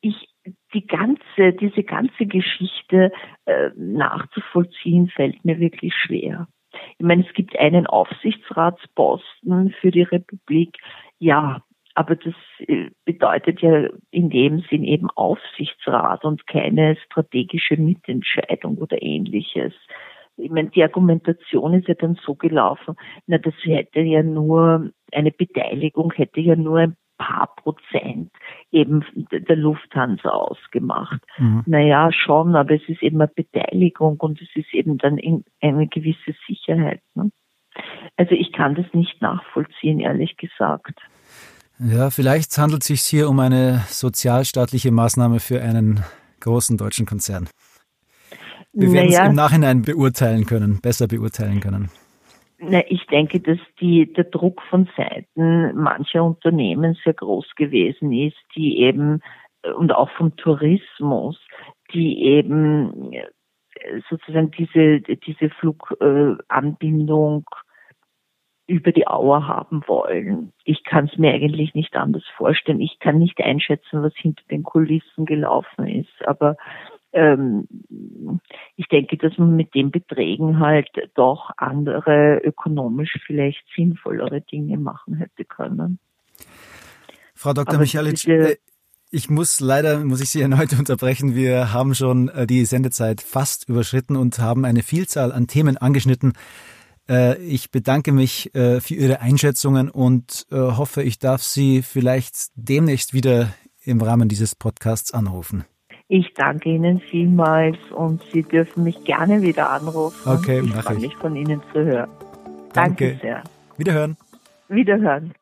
ich 0.00 0.28
die 0.72 0.86
ganze, 0.86 1.52
diese 1.52 1.82
ganze 1.82 2.26
Geschichte 2.26 3.12
äh, 3.44 3.70
nachzuvollziehen, 3.76 5.08
fällt 5.08 5.44
mir 5.44 5.58
wirklich 5.58 5.94
schwer. 5.94 6.48
Ich 6.98 7.06
meine, 7.06 7.26
es 7.26 7.32
gibt 7.34 7.58
einen 7.58 7.86
Aufsichtsratsposten 7.86 9.74
für 9.80 9.90
die 9.90 10.02
Republik. 10.02 10.76
Ja, 11.18 11.62
aber 11.96 12.14
das 12.14 12.34
äh, 12.58 12.90
bedeutet 13.06 13.62
ja 13.62 13.88
in 14.10 14.28
dem 14.28 14.60
Sinn 14.68 14.84
eben 14.84 15.08
Aufsichtsrat 15.10 16.24
und 16.24 16.46
keine 16.46 16.96
strategische 17.06 17.78
Mitentscheidung 17.78 18.76
oder 18.76 19.00
ähnliches. 19.02 19.72
Ich 20.36 20.50
meine, 20.50 20.68
die 20.68 20.82
Argumentation 20.82 21.72
ist 21.72 21.88
ja 21.88 21.94
dann 21.94 22.18
so 22.22 22.34
gelaufen, 22.34 22.96
na, 23.26 23.38
das 23.38 23.54
hätte 23.62 24.00
ja 24.00 24.22
nur, 24.22 24.90
eine 25.10 25.30
Beteiligung 25.30 26.12
hätte 26.12 26.40
ja 26.40 26.54
nur 26.54 26.80
ein 26.80 26.96
paar 27.16 27.54
Prozent 27.56 28.30
eben 28.70 29.02
der 29.30 29.56
Lufthansa 29.56 30.28
ausgemacht. 30.28 31.22
Mhm. 31.38 31.62
Naja, 31.64 32.12
schon, 32.12 32.56
aber 32.56 32.74
es 32.74 32.86
ist 32.88 33.02
eben 33.02 33.22
eine 33.22 33.32
Beteiligung 33.34 34.18
und 34.20 34.42
es 34.42 34.54
ist 34.54 34.74
eben 34.74 34.98
dann 34.98 35.18
eine 35.62 35.86
gewisse 35.86 36.34
Sicherheit. 36.46 37.00
Ne? 37.14 37.30
Also 38.18 38.32
ich 38.32 38.52
kann 38.52 38.74
das 38.74 38.86
nicht 38.92 39.22
nachvollziehen, 39.22 40.00
ehrlich 40.00 40.36
gesagt. 40.36 41.00
Ja, 41.78 42.10
vielleicht 42.10 42.56
handelt 42.56 42.82
es 42.82 42.88
sich 42.88 43.02
hier 43.02 43.28
um 43.28 43.38
eine 43.38 43.82
sozialstaatliche 43.88 44.90
Maßnahme 44.90 45.40
für 45.40 45.60
einen 45.60 46.02
großen 46.40 46.78
deutschen 46.78 47.04
Konzern. 47.04 47.48
Wir 48.72 48.92
werden 48.92 49.08
naja, 49.08 49.24
es 49.24 49.28
im 49.30 49.34
Nachhinein 49.34 49.82
beurteilen 49.82 50.46
können, 50.46 50.80
besser 50.80 51.06
beurteilen 51.06 51.60
können. 51.60 51.90
Na, 52.58 52.82
ich 52.88 53.06
denke, 53.06 53.40
dass 53.40 53.58
die, 53.80 54.10
der 54.12 54.24
Druck 54.24 54.62
von 54.70 54.88
Seiten 54.96 55.74
mancher 55.74 56.24
Unternehmen 56.24 56.96
sehr 57.04 57.12
groß 57.12 57.54
gewesen 57.56 58.12
ist, 58.12 58.36
die 58.54 58.78
eben, 58.78 59.20
und 59.76 59.92
auch 59.92 60.08
vom 60.16 60.34
Tourismus, 60.36 61.38
die 61.92 62.22
eben 62.22 63.12
äh, 63.12 63.26
sozusagen 64.08 64.50
diese, 64.52 65.00
diese 65.00 65.50
Fluganbindung 65.50 67.44
über 68.66 68.92
die 68.92 69.06
Auer 69.06 69.46
haben 69.46 69.82
wollen. 69.86 70.52
Ich 70.64 70.82
kann 70.84 71.08
es 71.10 71.18
mir 71.18 71.32
eigentlich 71.32 71.74
nicht 71.74 71.94
anders 71.96 72.24
vorstellen. 72.36 72.80
Ich 72.80 72.98
kann 72.98 73.18
nicht 73.18 73.40
einschätzen, 73.40 74.02
was 74.02 74.12
hinter 74.16 74.42
den 74.50 74.64
Kulissen 74.64 75.24
gelaufen 75.24 75.86
ist. 75.86 76.26
Aber 76.26 76.56
ähm, 77.12 77.68
ich 78.76 78.88
denke, 78.88 79.16
dass 79.16 79.38
man 79.38 79.54
mit 79.54 79.74
den 79.74 79.90
Beträgen 79.90 80.58
halt 80.58 80.90
doch 81.14 81.50
andere 81.56 82.40
ökonomisch 82.42 83.16
vielleicht 83.24 83.64
sinnvollere 83.74 84.40
Dinge 84.40 84.78
machen 84.78 85.14
hätte 85.14 85.44
können. 85.44 85.98
Frau 87.34 87.52
Dr. 87.52 87.74
Aber 87.74 87.82
Michalic, 87.82 88.26
äh, 88.26 88.56
ich 89.10 89.30
muss 89.30 89.60
leider, 89.60 90.00
muss 90.00 90.20
ich 90.20 90.30
Sie 90.30 90.40
erneut 90.40 90.72
unterbrechen. 90.78 91.34
Wir 91.34 91.72
haben 91.72 91.94
schon 91.94 92.28
äh, 92.28 92.46
die 92.46 92.64
Sendezeit 92.64 93.20
fast 93.20 93.68
überschritten 93.68 94.16
und 94.16 94.38
haben 94.40 94.64
eine 94.64 94.82
Vielzahl 94.82 95.30
an 95.30 95.46
Themen 95.46 95.76
angeschnitten. 95.76 96.32
Äh, 97.08 97.38
ich 97.42 97.70
bedanke 97.70 98.12
mich 98.12 98.54
äh, 98.54 98.80
für 98.80 98.94
Ihre 98.94 99.20
Einschätzungen 99.20 99.90
und 99.90 100.46
äh, 100.50 100.56
hoffe, 100.56 101.02
ich 101.02 101.18
darf 101.18 101.42
Sie 101.42 101.82
vielleicht 101.82 102.50
demnächst 102.56 103.14
wieder 103.14 103.54
im 103.84 104.00
Rahmen 104.00 104.28
dieses 104.28 104.54
Podcasts 104.54 105.14
anrufen. 105.14 105.64
Ich 106.08 106.34
danke 106.34 106.68
Ihnen 106.68 107.00
vielmals 107.00 107.78
und 107.90 108.22
Sie 108.32 108.42
dürfen 108.42 108.84
mich 108.84 109.04
gerne 109.04 109.42
wieder 109.42 109.70
anrufen. 109.70 110.28
Okay, 110.28 110.60
ich 110.60 110.68
mache 110.68 110.82
freue 110.82 110.96
ich. 110.96 111.02
mich 111.02 111.16
von 111.16 111.34
Ihnen 111.36 111.62
zu 111.72 111.84
hören. 111.84 112.10
Danke. 112.72 113.08
Danke 113.08 113.18
sehr. 113.20 113.42
Wiederhören. 113.76 114.16
Wiederhören. 114.68 115.34